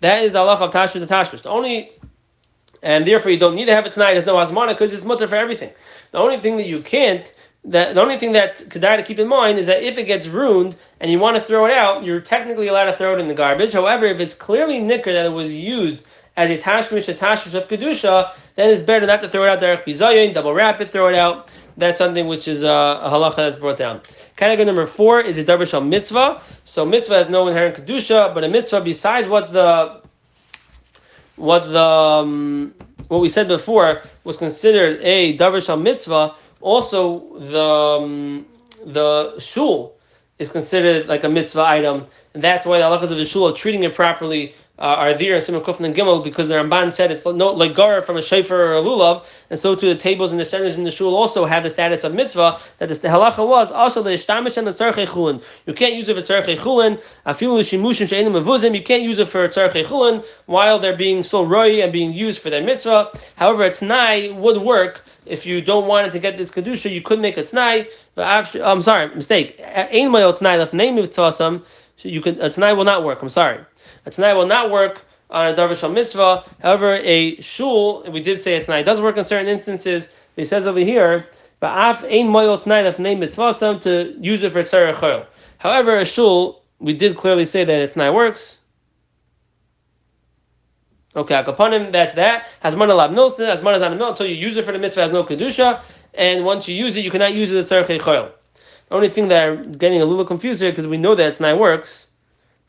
That 0.00 0.22
is 0.24 0.32
the 0.32 0.40
Allah 0.40 0.54
of 0.54 0.72
Tashmish, 0.72 1.02
a 1.02 1.06
Tashmish. 1.06 1.42
The 1.42 1.50
only 1.50 1.92
and 2.84 3.06
therefore 3.06 3.30
you 3.30 3.38
don't 3.38 3.54
need 3.54 3.66
to 3.66 3.74
have 3.74 3.86
it 3.86 3.92
tonight. 3.92 4.14
There's 4.14 4.26
no 4.26 4.34
asmana 4.36 4.70
because 4.70 4.92
it's 4.92 5.04
mutter 5.04 5.28
for 5.28 5.36
everything. 5.36 5.70
The 6.10 6.18
only 6.18 6.38
thing 6.38 6.56
that 6.56 6.66
you 6.66 6.82
can't 6.82 7.32
that 7.64 7.94
the 7.94 8.00
only 8.00 8.18
thing 8.18 8.32
that 8.32 8.58
kedai 8.58 8.96
to 8.96 9.04
keep 9.04 9.20
in 9.20 9.28
mind 9.28 9.56
is 9.56 9.66
that 9.66 9.84
if 9.84 9.96
it 9.96 10.04
gets 10.04 10.26
ruined 10.26 10.74
and 10.98 11.10
you 11.12 11.20
want 11.20 11.36
to 11.36 11.40
throw 11.40 11.66
it 11.66 11.72
out, 11.72 12.02
you're 12.02 12.20
technically 12.20 12.66
allowed 12.66 12.86
to 12.86 12.92
throw 12.92 13.14
it 13.14 13.20
in 13.20 13.28
the 13.28 13.34
garbage. 13.34 13.72
However, 13.72 14.04
if 14.06 14.18
it's 14.18 14.34
clearly 14.34 14.80
nicker 14.80 15.12
that 15.12 15.26
it 15.26 15.32
was 15.32 15.52
used 15.52 16.00
as 16.36 16.50
a 16.50 16.58
tashmish, 16.58 17.08
a 17.08 17.14
tashmish 17.14 17.54
of 17.54 17.68
kedusha, 17.68 18.32
then 18.56 18.70
it's 18.70 18.82
better 18.82 19.06
not 19.06 19.20
to 19.20 19.28
throw 19.28 19.44
it 19.44 19.50
out 19.50 19.60
there. 19.60 19.76
Bizayin, 19.78 20.34
double 20.34 20.54
wrap 20.54 20.80
it, 20.80 20.90
throw 20.90 21.08
it 21.08 21.14
out. 21.14 21.50
That's 21.76 21.98
something 21.98 22.26
which 22.26 22.48
is 22.48 22.64
uh, 22.64 23.00
a 23.02 23.10
halacha 23.10 23.36
that's 23.36 23.56
brought 23.56 23.78
down. 23.78 24.00
Category 24.36 24.66
number 24.66 24.86
four 24.86 25.20
is 25.20 25.38
a 25.38 25.44
darvish 25.44 25.72
mitzvah. 25.86 26.42
So 26.64 26.84
mitzvah 26.84 27.14
has 27.14 27.28
no 27.28 27.48
inherent 27.48 27.76
kedusha, 27.76 28.34
but 28.34 28.44
a 28.44 28.48
mitzvah 28.48 28.80
besides 28.80 29.26
what 29.26 29.52
the 29.52 30.02
what 31.36 31.68
the 31.68 31.82
um, 31.82 32.74
what 33.08 33.20
we 33.20 33.28
said 33.28 33.48
before 33.48 34.02
was 34.24 34.36
considered 34.36 35.00
a 35.02 35.36
darvish 35.38 35.82
mitzvah 35.82 36.34
also, 36.62 37.38
the 37.38 37.60
um, 37.60 38.46
the 38.86 39.38
shul 39.38 39.96
is 40.38 40.48
considered 40.48 41.08
like 41.08 41.24
a 41.24 41.28
mitzvah 41.28 41.62
item, 41.62 42.06
and 42.34 42.42
that's 42.42 42.64
why 42.64 42.78
the 42.78 42.84
halachas 42.84 43.10
of 43.10 43.18
the 43.18 43.24
shul 43.24 43.48
are 43.48 43.52
treating 43.52 43.82
it 43.82 43.94
properly 43.94 44.54
uh, 44.78 44.96
are 44.98 45.12
there 45.12 45.38
Simon 45.40 45.60
Kufn 45.60 45.84
and 45.84 45.94
Gimel 45.94 46.24
because 46.24 46.48
the 46.48 46.54
Ramban 46.54 46.92
said 46.92 47.10
it's 47.10 47.26
no 47.26 47.52
like 47.52 47.74
gar 47.74 48.00
from 48.00 48.16
a 48.16 48.20
shayfer 48.20 48.50
or 48.52 48.74
a 48.74 48.80
lulav, 48.80 49.22
and 49.50 49.58
so 49.58 49.74
too 49.74 49.86
the 49.86 49.94
tables 49.94 50.32
and 50.32 50.40
the 50.40 50.46
standards 50.46 50.76
in 50.76 50.84
the 50.84 50.90
shul 50.90 51.14
also 51.14 51.44
have 51.44 51.62
the 51.62 51.68
status 51.68 52.04
of 52.04 52.14
mitzvah. 52.14 52.58
That 52.78 52.88
the 52.88 53.08
halacha 53.08 53.46
was 53.46 53.70
also 53.70 54.02
the 54.02 54.10
ishtamish 54.10 54.56
and 54.56 54.66
the 54.66 54.72
tzarchei 54.72 55.06
chulin. 55.06 55.42
You 55.66 55.74
can't 55.74 55.94
use 55.94 56.08
it 56.08 56.16
for 56.16 56.22
tzarchei 56.22 56.56
chulin. 56.56 57.00
Afilu 57.26 57.60
shimushim 57.60 58.08
she'enim 58.08 58.32
mevuzim. 58.32 58.74
You 58.74 58.82
can't 58.82 59.02
use 59.02 59.18
it 59.18 59.28
for 59.28 59.46
tzarchei 59.46 59.84
chulin 59.84 60.24
while 60.46 60.78
they're 60.78 60.96
being 60.96 61.22
still 61.22 61.46
roy 61.46 61.82
and 61.82 61.92
being 61.92 62.14
used 62.14 62.40
for 62.40 62.48
their 62.48 62.62
mitzvah. 62.62 63.10
However, 63.36 63.64
a 63.64 63.70
tnai 63.70 64.34
would 64.34 64.62
work 64.62 65.04
if 65.26 65.44
you 65.44 65.60
don't 65.60 65.86
want 65.86 66.06
it 66.06 66.12
to 66.12 66.18
get 66.18 66.38
this 66.38 66.50
kedusha. 66.50 66.90
You 66.90 67.02
could 67.02 67.20
make 67.20 67.36
a 67.36 67.42
tnai. 67.42 67.88
I'm 68.16 68.80
sorry, 68.80 69.14
mistake. 69.14 69.60
Ein 69.60 70.10
mayot 70.10 70.38
tnai 70.38 70.58
left 70.58 70.72
name 70.72 70.94
mitzvah. 70.94 71.30
So 71.30 71.60
you 71.98 72.22
can 72.22 72.40
a 72.40 72.48
tnai 72.48 72.74
will 72.74 72.84
not 72.84 73.04
work. 73.04 73.20
I'm 73.20 73.28
sorry. 73.28 73.60
A 74.06 74.10
Tanai 74.10 74.34
will 74.34 74.46
not 74.46 74.70
work 74.70 75.04
on 75.30 75.52
a 75.52 75.54
Darvish 75.54 75.92
mitzvah. 75.92 76.44
However, 76.60 77.00
a 77.02 77.40
shul, 77.40 78.04
we 78.10 78.20
did 78.20 78.40
say 78.40 78.54
a 78.56 78.64
Tanai 78.64 78.82
does 78.82 79.00
work 79.00 79.16
in 79.16 79.24
certain 79.24 79.48
instances. 79.48 80.08
He 80.36 80.44
says 80.44 80.66
over 80.66 80.80
here, 80.80 81.26
but 81.60 81.74
Ba'af 81.74 82.04
ein 82.04 82.28
moyel 82.28 82.62
Tanai 82.62 82.82
lef 82.82 82.98
name 82.98 83.20
mitzvah 83.20 83.78
to 83.82 84.16
use 84.20 84.42
it 84.42 84.52
for 84.52 84.62
tzarech 84.62 85.26
However, 85.58 85.96
a 85.96 86.04
shul, 86.04 86.62
we 86.80 86.92
did 86.92 87.16
clearly 87.16 87.44
say 87.44 87.64
that 87.64 87.88
a 87.88 87.92
Tanai 87.92 88.10
works. 88.10 88.58
Okay, 91.14 91.34
akapanim, 91.34 91.92
that's 91.92 92.14
that. 92.14 92.48
Has 92.60 92.74
man 92.74 92.88
alab 92.88 93.12
milsa, 93.12 93.46
has 93.46 93.62
man 93.62 93.80
on 93.82 94.00
until 94.00 94.26
you 94.26 94.34
use 94.34 94.56
it 94.56 94.64
for 94.64 94.72
the 94.72 94.78
mitzvah 94.78 95.02
has 95.02 95.12
no 95.12 95.22
kedusha, 95.22 95.82
and 96.14 96.44
once 96.44 96.66
you 96.66 96.74
use 96.74 96.96
it, 96.96 97.04
you 97.04 97.10
cannot 97.10 97.34
use 97.34 97.50
it 97.50 97.58
as 97.58 97.70
tzarech 97.70 97.98
The 97.98 98.32
only 98.90 99.10
thing 99.10 99.28
that 99.28 99.48
I'm 99.48 99.72
getting 99.72 100.00
a 100.00 100.04
little 100.04 100.24
confused 100.24 100.62
here 100.62 100.72
because 100.72 100.86
we 100.86 100.96
know 100.96 101.14
that 101.14 101.34
tonight 101.34 101.54
works 101.54 102.08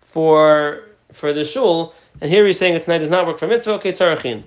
for 0.02 0.84
for 1.13 1.34
the 1.34 1.45
shul, 1.45 1.93
and 2.21 2.30
here 2.30 2.45
he's 2.45 2.58
saying 2.58 2.73
that 2.73 2.84
tonight 2.84 2.99
does 2.99 3.10
not 3.10 3.26
work 3.26 3.39
for 3.39 3.47
mitzvah, 3.47 3.73
okay, 3.73 3.93
tzarachin. 3.93 4.43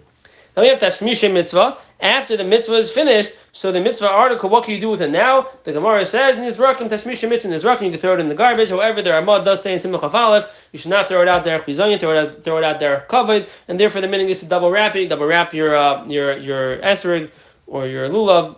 Now 0.56 0.62
we 0.62 0.68
have 0.68 0.78
Tashmisha 0.78 1.30
mitzvah. 1.30 1.76
After 2.00 2.36
the 2.36 2.44
mitzvah 2.44 2.76
is 2.76 2.90
finished, 2.90 3.32
so 3.52 3.72
the 3.72 3.80
mitzvah 3.80 4.08
article, 4.08 4.48
what 4.48 4.64
can 4.64 4.74
you 4.74 4.80
do 4.80 4.88
with 4.88 5.02
it 5.02 5.10
now? 5.10 5.48
The 5.64 5.72
Gemara 5.72 6.06
says, 6.06 6.36
Nizrakim 6.36 6.88
Tashmisha 6.88 7.28
mitzvah, 7.28 7.48
Nizrakim, 7.48 7.82
you 7.82 7.90
can 7.90 8.00
throw 8.00 8.14
it 8.14 8.20
in 8.20 8.30
the 8.30 8.34
garbage. 8.34 8.70
However, 8.70 9.02
the 9.02 9.10
Ramad 9.10 9.44
does 9.44 9.62
say 9.62 9.74
in 9.74 9.78
Simcha 9.78 10.08
Aleph, 10.08 10.46
you 10.72 10.78
should 10.78 10.90
not 10.90 11.08
throw 11.08 11.20
it 11.20 11.28
out 11.28 11.44
there, 11.44 11.60
Bizayin, 11.60 12.00
throw 12.00 12.12
it 12.12 12.18
out, 12.18 12.44
throw 12.44 12.56
it 12.56 12.64
out 12.64 12.80
there 12.80 13.00
covered, 13.08 13.46
and 13.68 13.78
therefore 13.78 14.00
the 14.00 14.08
meaning 14.08 14.30
is 14.30 14.40
to 14.40 14.46
double 14.46 14.70
wrap 14.70 14.96
it, 14.96 15.08
double 15.08 15.26
wrap 15.26 15.52
your, 15.52 15.76
uh, 15.76 16.06
your, 16.06 16.38
your 16.38 16.78
esrig 16.78 17.30
or 17.66 17.86
your 17.86 18.08
lulav. 18.08 18.56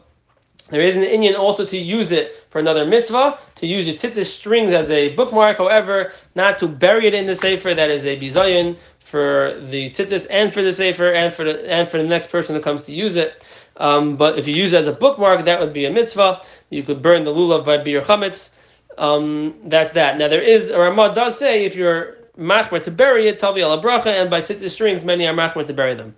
There 0.70 0.82
is 0.82 0.96
an 0.96 1.04
Indian 1.04 1.34
also 1.34 1.64
to 1.64 1.78
use 1.78 2.12
it 2.12 2.44
for 2.50 2.58
another 2.58 2.84
mitzvah, 2.84 3.38
to 3.56 3.66
use 3.66 3.86
your 3.86 3.96
tzitzis 3.96 4.26
strings 4.26 4.72
as 4.72 4.90
a 4.90 5.14
bookmark, 5.14 5.56
however, 5.58 6.12
not 6.34 6.58
to 6.58 6.68
bury 6.68 7.06
it 7.06 7.14
in 7.14 7.26
the 7.26 7.34
sefer, 7.34 7.74
that 7.74 7.90
is 7.90 8.04
a 8.04 8.18
bizayin 8.18 8.76
for 8.98 9.58
the 9.70 9.90
tzitzis 9.90 10.26
and 10.30 10.52
for 10.52 10.62
the 10.62 10.72
sefer 10.72 11.12
and 11.12 11.32
for 11.32 11.44
the 11.44 11.70
and 11.70 11.88
for 11.88 11.96
the 11.96 12.04
next 12.04 12.30
person 12.30 12.54
that 12.54 12.62
comes 12.62 12.82
to 12.82 12.92
use 12.92 13.16
it. 13.16 13.44
Um, 13.78 14.16
but 14.16 14.38
if 14.38 14.46
you 14.46 14.54
use 14.54 14.72
it 14.72 14.78
as 14.78 14.86
a 14.86 14.92
bookmark, 14.92 15.44
that 15.44 15.58
would 15.60 15.72
be 15.72 15.86
a 15.86 15.90
mitzvah. 15.90 16.42
You 16.68 16.82
could 16.82 17.00
burn 17.00 17.24
the 17.24 17.32
lulav 17.32 17.64
by 17.64 17.78
bir 17.78 18.02
chametz. 18.02 18.50
Um, 18.98 19.54
that's 19.64 19.92
that. 19.92 20.18
Now 20.18 20.28
there 20.28 20.42
is, 20.42 20.70
or 20.70 20.82
Ramah 20.82 21.14
does 21.14 21.38
say, 21.38 21.64
if 21.64 21.74
you're 21.76 22.16
machmer 22.38 22.82
to 22.82 22.90
bury 22.90 23.28
it, 23.28 23.38
tavi 23.38 23.62
ala 23.62 23.80
bracha, 23.80 24.06
and 24.06 24.28
by 24.28 24.42
tzitzis 24.42 24.70
strings, 24.70 25.04
many 25.04 25.26
are 25.26 25.34
machmer 25.34 25.66
to 25.66 25.72
bury 25.72 25.94
them. 25.94 26.14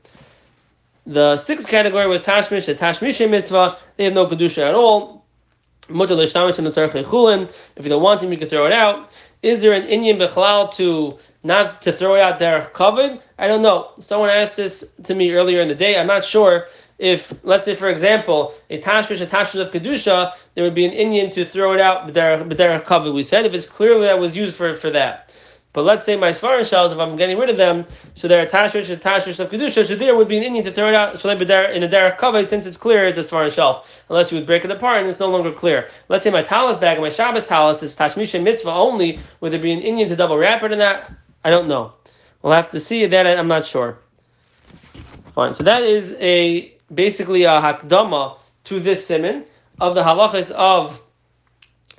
The 1.07 1.37
sixth 1.39 1.69
category 1.69 2.07
was 2.07 2.21
Tashmish, 2.21 2.67
the 2.67 2.75
Tashmish 2.75 3.29
mitzvah. 3.29 3.79
They 3.97 4.05
have 4.05 4.15
no 4.15 4.27
Kedusha 4.27 4.69
at 4.69 4.75
all. 4.75 5.25
If 5.89 5.97
you 5.97 7.89
don't 7.89 8.03
want 8.03 8.21
them, 8.21 8.33
you 8.33 8.39
can 8.39 8.49
throw 8.49 8.67
it 8.67 8.73
out. 8.73 9.11
Is 9.43 9.63
there 9.63 9.73
an 9.73 9.85
Indian 9.85 10.19
Bechlal 10.19 10.73
to 10.75 11.19
not 11.43 11.83
to 11.83 11.93
throw 11.93 12.15
it 12.15 12.21
out 12.21 12.39
there 12.39 12.63
covered? 12.75 13.21
I 13.39 13.49
don't 13.49 13.63
know. 13.63 13.91
Someone 13.99 14.29
asked 14.29 14.57
this 14.57 14.85
to 15.05 15.15
me 15.15 15.33
earlier 15.33 15.61
in 15.61 15.69
the 15.69 15.75
day. 15.75 15.99
I'm 15.99 16.07
not 16.07 16.25
sure 16.25 16.67
if, 16.99 17.33
let's 17.43 17.65
say, 17.65 17.75
for 17.75 17.89
example, 17.89 18.55
a 18.69 18.79
tashmish, 18.79 19.23
a 19.23 19.27
tashmish 19.27 19.61
of 19.61 19.73
kedusha, 19.73 20.35
there 20.55 20.63
would 20.63 20.75
be 20.75 20.85
an 20.85 20.93
Indian 20.93 21.31
to 21.31 21.47
throw 21.47 21.73
it 21.73 21.81
out, 21.81 22.13
they're 22.13 22.81
covered. 22.81 23.13
We 23.13 23.23
said 23.23 23.47
if 23.47 23.55
it's 23.55 23.67
clearly 23.67 24.03
that 24.03 24.19
was 24.19 24.37
used 24.37 24.55
for 24.55 24.75
for 24.75 24.91
that. 24.91 25.35
But 25.73 25.85
let's 25.85 26.05
say 26.05 26.17
my 26.17 26.31
svarin 26.33 26.65
shells, 26.65 26.93
if 26.93 26.99
I'm 26.99 27.15
getting 27.15 27.39
rid 27.39 27.49
of 27.49 27.57
them, 27.57 27.87
so 28.15 28.27
they're 28.27 28.43
attachments 28.43 28.91
attachments 28.91 29.39
of 29.39 29.51
kedusha, 29.51 29.87
so 29.87 29.95
there 29.95 30.17
would 30.17 30.27
be 30.27 30.37
an 30.37 30.43
Indian 30.43 30.65
to 30.65 30.73
throw 30.73 30.89
it 30.89 30.95
out 30.95 31.23
be 31.39 31.45
there 31.45 31.71
in 31.71 31.85
a 31.85 31.89
derek 31.89 32.19
kavod 32.19 32.49
since 32.49 32.67
it's 32.67 32.77
clear 32.77 33.05
it's 33.05 33.19
a 33.19 33.23
svarin 33.23 33.53
shelf, 33.53 33.89
unless 34.09 34.33
you 34.33 34.39
would 34.39 34.47
break 34.47 34.65
it 34.65 34.71
apart 34.71 35.01
and 35.01 35.09
it's 35.09 35.21
no 35.21 35.29
longer 35.29 35.53
clear. 35.53 35.89
Let's 36.09 36.25
say 36.25 36.31
my 36.31 36.43
talis 36.43 36.77
bag 36.77 36.97
and 36.97 37.05
my 37.05 37.09
Shabbos 37.09 37.45
talis 37.45 37.85
is 37.85 37.95
tashmisha 37.95 38.43
mitzvah 38.43 38.73
only, 38.73 39.21
would 39.41 39.53
there 39.53 39.61
be 39.61 39.71
an 39.71 39.81
Indian 39.81 40.09
to 40.09 40.17
double 40.17 40.37
wrap 40.37 40.65
it 40.65 40.73
in 40.73 40.79
that? 40.79 41.13
I 41.45 41.51
don't 41.51 41.69
know. 41.69 41.93
We'll 42.43 42.53
have 42.53 42.71
to 42.71 42.81
see 42.81 43.07
that. 43.07 43.39
I'm 43.39 43.49
not 43.49 43.65
sure. 43.65 43.99
Fine. 45.35 45.55
So 45.55 45.63
that 45.65 45.83
is 45.83 46.17
a 46.19 46.75
basically 46.93 47.45
a 47.45 47.61
hakdama 47.61 48.39
to 48.65 48.81
this 48.81 49.07
simon 49.07 49.45
of 49.81 49.95
the 49.95 50.03
halachas 50.03 50.51
of 50.53 51.01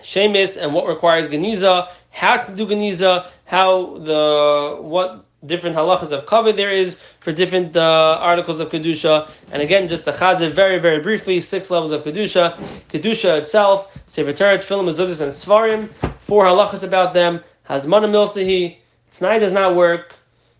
shemis 0.01 0.62
and 0.62 0.73
what 0.73 0.88
requires 0.88 1.27
geniza, 1.27 1.89
how 2.12 2.38
to 2.38 2.56
do 2.56 2.65
geniza, 2.67 3.28
how 3.45 3.97
the 4.00 4.78
what 4.80 5.26
different 5.45 5.76
halachas 5.76 6.12
of 6.12 6.26
cover 6.28 6.52
there 6.52 6.69
is 6.69 7.00
for 7.19 7.32
different 7.32 7.76
uh, 7.76 8.17
articles 8.19 8.60
of 8.60 8.69
kedusha. 8.69 9.28
And 9.52 9.62
again, 9.62 9.88
just 9.88 10.06
the 10.06 10.12
chazir 10.12 10.52
very 10.52 10.78
very 10.78 11.00
briefly, 11.00 11.41
six 11.41 11.71
levels 11.71 11.91
of 11.91 12.04
kedusha. 12.04 12.58
Kedusha 12.89 13.39
itself, 13.39 13.97
sefer 14.06 14.34
Torah, 14.34 14.58
tefillim, 14.58 14.88
mezuzahs, 14.88 15.21
and 15.21 15.32
svarim. 15.32 15.89
four 16.19 16.45
halachas 16.45 16.84
about 16.84 17.13
them. 17.13 17.41
Hazmana 17.67 18.08
milsahi. 18.08 18.78
Tonight 19.13 19.39
does 19.39 19.52
not 19.52 19.76
work. 19.76 20.15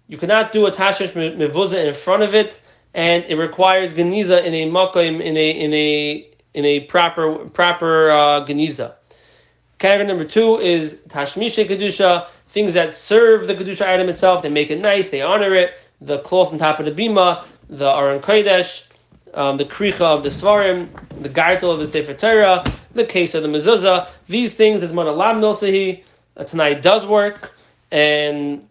You 0.08 0.18
cannot 0.18 0.52
do 0.52 0.66
a 0.66 0.72
tashmish 0.72 1.12
mevuza 1.12 1.86
in 1.86 1.94
front 1.94 2.24
of 2.24 2.34
it, 2.34 2.60
and 2.94 3.24
it 3.26 3.36
requires 3.36 3.94
geniza 3.94 4.44
in 4.44 4.54
a 4.54 4.70
makom 4.70 5.22
in 5.22 5.38
a 5.38 5.52
in 5.52 5.74
a 5.74 6.30
in 6.54 6.66
a 6.66 6.82
proper 6.82 7.36
proper 7.50 8.12
uh, 8.12 8.46
geniza. 8.46 8.96
Category 9.82 10.08
number 10.08 10.26
two 10.26 10.60
is 10.60 11.02
tashmisha 11.08 11.68
kedusha, 11.68 12.28
things 12.50 12.76
that 12.76 12.94
serve 12.94 13.48
the 13.48 13.56
kedusha 13.56 13.82
item 13.82 14.10
itself. 14.10 14.44
They 14.44 14.50
make 14.50 14.70
it 14.70 14.80
nice, 14.80 15.10
they 15.10 15.24
honor 15.24 15.56
it. 15.56 15.74
The 16.02 16.20
cloth 16.20 16.54
on 16.54 16.60
top 16.60 16.80
of 16.80 16.86
the 16.86 16.92
bima, 16.92 17.44
the 17.68 17.90
aron 17.90 18.20
kodesh, 18.20 18.84
um, 19.34 19.58
the 19.58 19.66
kricha 19.66 20.02
of 20.02 20.22
the 20.22 20.30
svarim, 20.30 20.88
the 21.20 21.30
gartel 21.30 21.72
of 21.72 21.80
the 21.80 21.88
sefer 21.88 22.14
Torah, 22.14 22.64
the 22.94 23.04
case 23.04 23.34
of 23.34 23.42
the 23.42 23.50
mezuzah. 23.50 24.08
These 24.28 24.54
things 24.54 24.84
is 24.84 24.92
monalam 24.92 25.40
milsahi. 25.40 26.04
Uh, 26.38 26.44
tonight 26.44 26.84
does 26.84 27.08
work, 27.08 27.52
and 27.90 28.68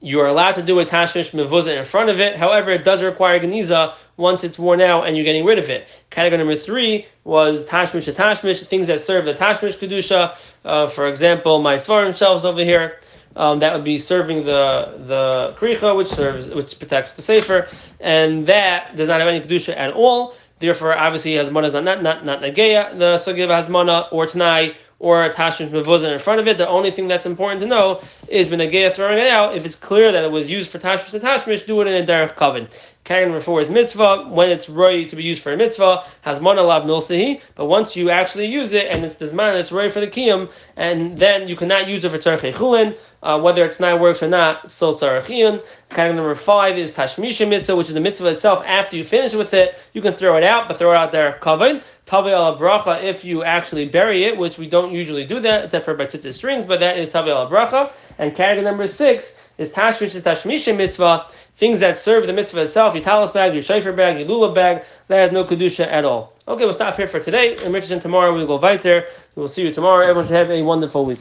you 0.00 0.20
are 0.20 0.26
allowed 0.26 0.54
to 0.54 0.62
do 0.62 0.78
a 0.78 0.86
tashmish 0.86 1.32
mevuzah 1.32 1.76
in 1.76 1.84
front 1.84 2.08
of 2.08 2.20
it. 2.20 2.36
However, 2.36 2.70
it 2.70 2.84
does 2.84 3.02
require 3.02 3.40
geniza 3.40 3.94
once 4.16 4.44
it's 4.44 4.58
worn 4.58 4.80
out 4.80 5.06
and 5.06 5.16
you're 5.16 5.24
getting 5.24 5.44
rid 5.44 5.58
of 5.58 5.68
it. 5.68 5.88
Category 6.10 6.38
number 6.38 6.56
three 6.56 7.06
was 7.24 7.64
tashmish 7.66 8.12
tashmish, 8.12 8.64
things 8.66 8.86
that 8.86 9.00
serve 9.00 9.24
the 9.24 9.34
tashmish 9.34 9.76
kedusha. 9.76 10.36
Uh, 10.64 10.86
for 10.86 11.08
example, 11.08 11.60
my 11.60 11.76
svarim 11.76 12.16
shelves 12.16 12.44
over 12.44 12.62
here. 12.62 13.00
Um, 13.36 13.60
that 13.60 13.72
would 13.72 13.84
be 13.84 13.98
serving 13.98 14.44
the 14.44 14.94
the 15.06 15.54
kricha, 15.58 15.96
which 15.96 16.08
serves, 16.08 16.48
which 16.48 16.78
protects 16.78 17.12
the 17.12 17.22
sefer, 17.22 17.68
and 18.00 18.46
that 18.46 18.96
does 18.96 19.06
not 19.06 19.20
have 19.20 19.28
any 19.28 19.40
kedusha 19.40 19.76
at 19.76 19.92
all. 19.92 20.34
Therefore, 20.60 20.96
obviously, 20.96 21.32
hasmana 21.32 21.66
is 21.66 21.72
not 21.72 21.84
not 21.84 22.02
not, 22.02 22.24
not 22.24 22.40
nageya 22.40 22.98
the 22.98 23.16
sugi 23.16 23.44
of 23.44 23.50
hasmana 23.50 24.08
or 24.10 24.26
tanai 24.26 24.76
or 25.00 25.28
tashmish 25.30 25.70
mevuzah 25.70 26.12
in 26.12 26.18
front 26.18 26.40
of 26.40 26.48
it. 26.48 26.58
The 26.58 26.68
only 26.68 26.90
thing 26.90 27.08
that's 27.08 27.26
important 27.26 27.60
to 27.60 27.66
know 27.66 28.02
is 28.28 28.48
when 28.48 28.58
benagaya 28.58 28.92
throwing 28.94 29.18
it 29.18 29.28
out. 29.28 29.54
If 29.54 29.64
it's 29.64 29.76
clear 29.76 30.10
that 30.12 30.24
it 30.24 30.30
was 30.30 30.50
used 30.50 30.70
for 30.70 30.78
tashmish 30.78 31.18
tashmish, 31.20 31.66
do 31.66 31.80
it 31.80 31.86
in 31.86 32.02
a 32.02 32.06
derech 32.06 32.36
coven. 32.36 32.68
Carrying 33.04 33.30
number 33.30 33.42
four 33.42 33.62
is 33.62 33.70
mitzvah. 33.70 34.28
When 34.28 34.50
it's 34.50 34.68
ready 34.68 35.06
to 35.06 35.16
be 35.16 35.22
used 35.24 35.42
for 35.42 35.52
a 35.52 35.56
mitzvah, 35.56 36.04
has 36.22 36.42
lab 36.42 36.84
milsahi. 36.84 37.40
But 37.54 37.64
once 37.64 37.96
you 37.96 38.10
actually 38.10 38.46
use 38.46 38.74
it 38.74 38.88
and 38.90 39.02
it's 39.02 39.14
this 39.14 39.32
man, 39.32 39.56
it's 39.56 39.72
ready 39.72 39.88
for 39.88 40.00
the 40.00 40.06
kiyum, 40.06 40.50
and 40.76 41.16
then 41.16 41.48
you 41.48 41.56
cannot 41.56 41.88
use 41.88 42.04
it 42.04 42.10
for 42.10 42.18
tzarchei 42.18 42.52
chulin. 42.52 42.98
Uh, 43.22 43.40
whether 43.40 43.64
it's 43.64 43.80
not 43.80 43.98
works 43.98 44.22
or 44.22 44.28
not, 44.28 44.70
still. 44.70 44.94
Category 44.94 45.62
number 45.90 46.34
five 46.34 46.76
is 46.76 46.92
tashmisha 46.92 47.48
mitzvah, 47.48 47.74
which 47.76 47.88
is 47.88 47.94
the 47.94 48.00
mitzvah 48.00 48.28
itself. 48.28 48.62
After 48.66 48.96
you 48.96 49.04
finish 49.04 49.32
with 49.32 49.54
it, 49.54 49.76
you 49.94 50.02
can 50.02 50.12
throw 50.12 50.36
it 50.36 50.44
out, 50.44 50.68
but 50.68 50.78
throw 50.78 50.92
it 50.92 50.96
out 50.96 51.10
there 51.10 51.32
covered. 51.40 51.82
Tavi 52.08 52.30
al 52.30 52.56
bracha 52.58 53.02
if 53.04 53.22
you 53.22 53.44
actually 53.44 53.84
bury 53.84 54.24
it, 54.24 54.38
which 54.38 54.56
we 54.56 54.66
don't 54.66 54.94
usually 54.94 55.26
do 55.26 55.40
that, 55.40 55.66
except 55.66 55.84
for 55.84 55.92
by 55.92 56.06
batzitzis 56.06 56.32
strings, 56.32 56.64
but 56.64 56.80
that 56.80 56.96
is 56.96 57.10
tavi 57.10 57.30
al 57.30 57.50
bracha. 57.50 57.92
And 58.16 58.34
category 58.34 58.64
number 58.64 58.86
six 58.86 59.36
is 59.58 59.70
tashmish 59.70 60.14
and 60.14 60.24
tashmisha 60.24 60.74
mitzvah, 60.74 61.26
things 61.56 61.80
that 61.80 61.98
serve 61.98 62.26
the 62.26 62.32
mitzvah 62.32 62.62
itself, 62.62 62.94
your 62.94 63.04
talis 63.04 63.30
bag, 63.30 63.52
your 63.52 63.62
shayfer 63.62 63.94
bag, 63.94 64.18
your 64.18 64.26
lulav 64.26 64.54
bag, 64.54 64.84
that 65.08 65.18
has 65.18 65.32
no 65.32 65.44
kedusha 65.44 65.86
at 65.86 66.06
all. 66.06 66.32
Okay, 66.48 66.64
we'll 66.64 66.72
stop 66.72 66.96
here 66.96 67.08
for 67.08 67.20
today. 67.20 67.62
And 67.62 67.74
Richardson 67.74 68.00
tomorrow 68.00 68.32
we 68.32 68.38
will 68.38 68.46
go 68.46 68.56
weiter. 68.56 69.04
We 69.36 69.40
will 69.42 69.48
see 69.48 69.66
you 69.66 69.74
tomorrow. 69.74 70.00
Everyone 70.00 70.24
should 70.24 70.36
have 70.36 70.50
a 70.50 70.62
wonderful 70.62 71.04
week. 71.04 71.20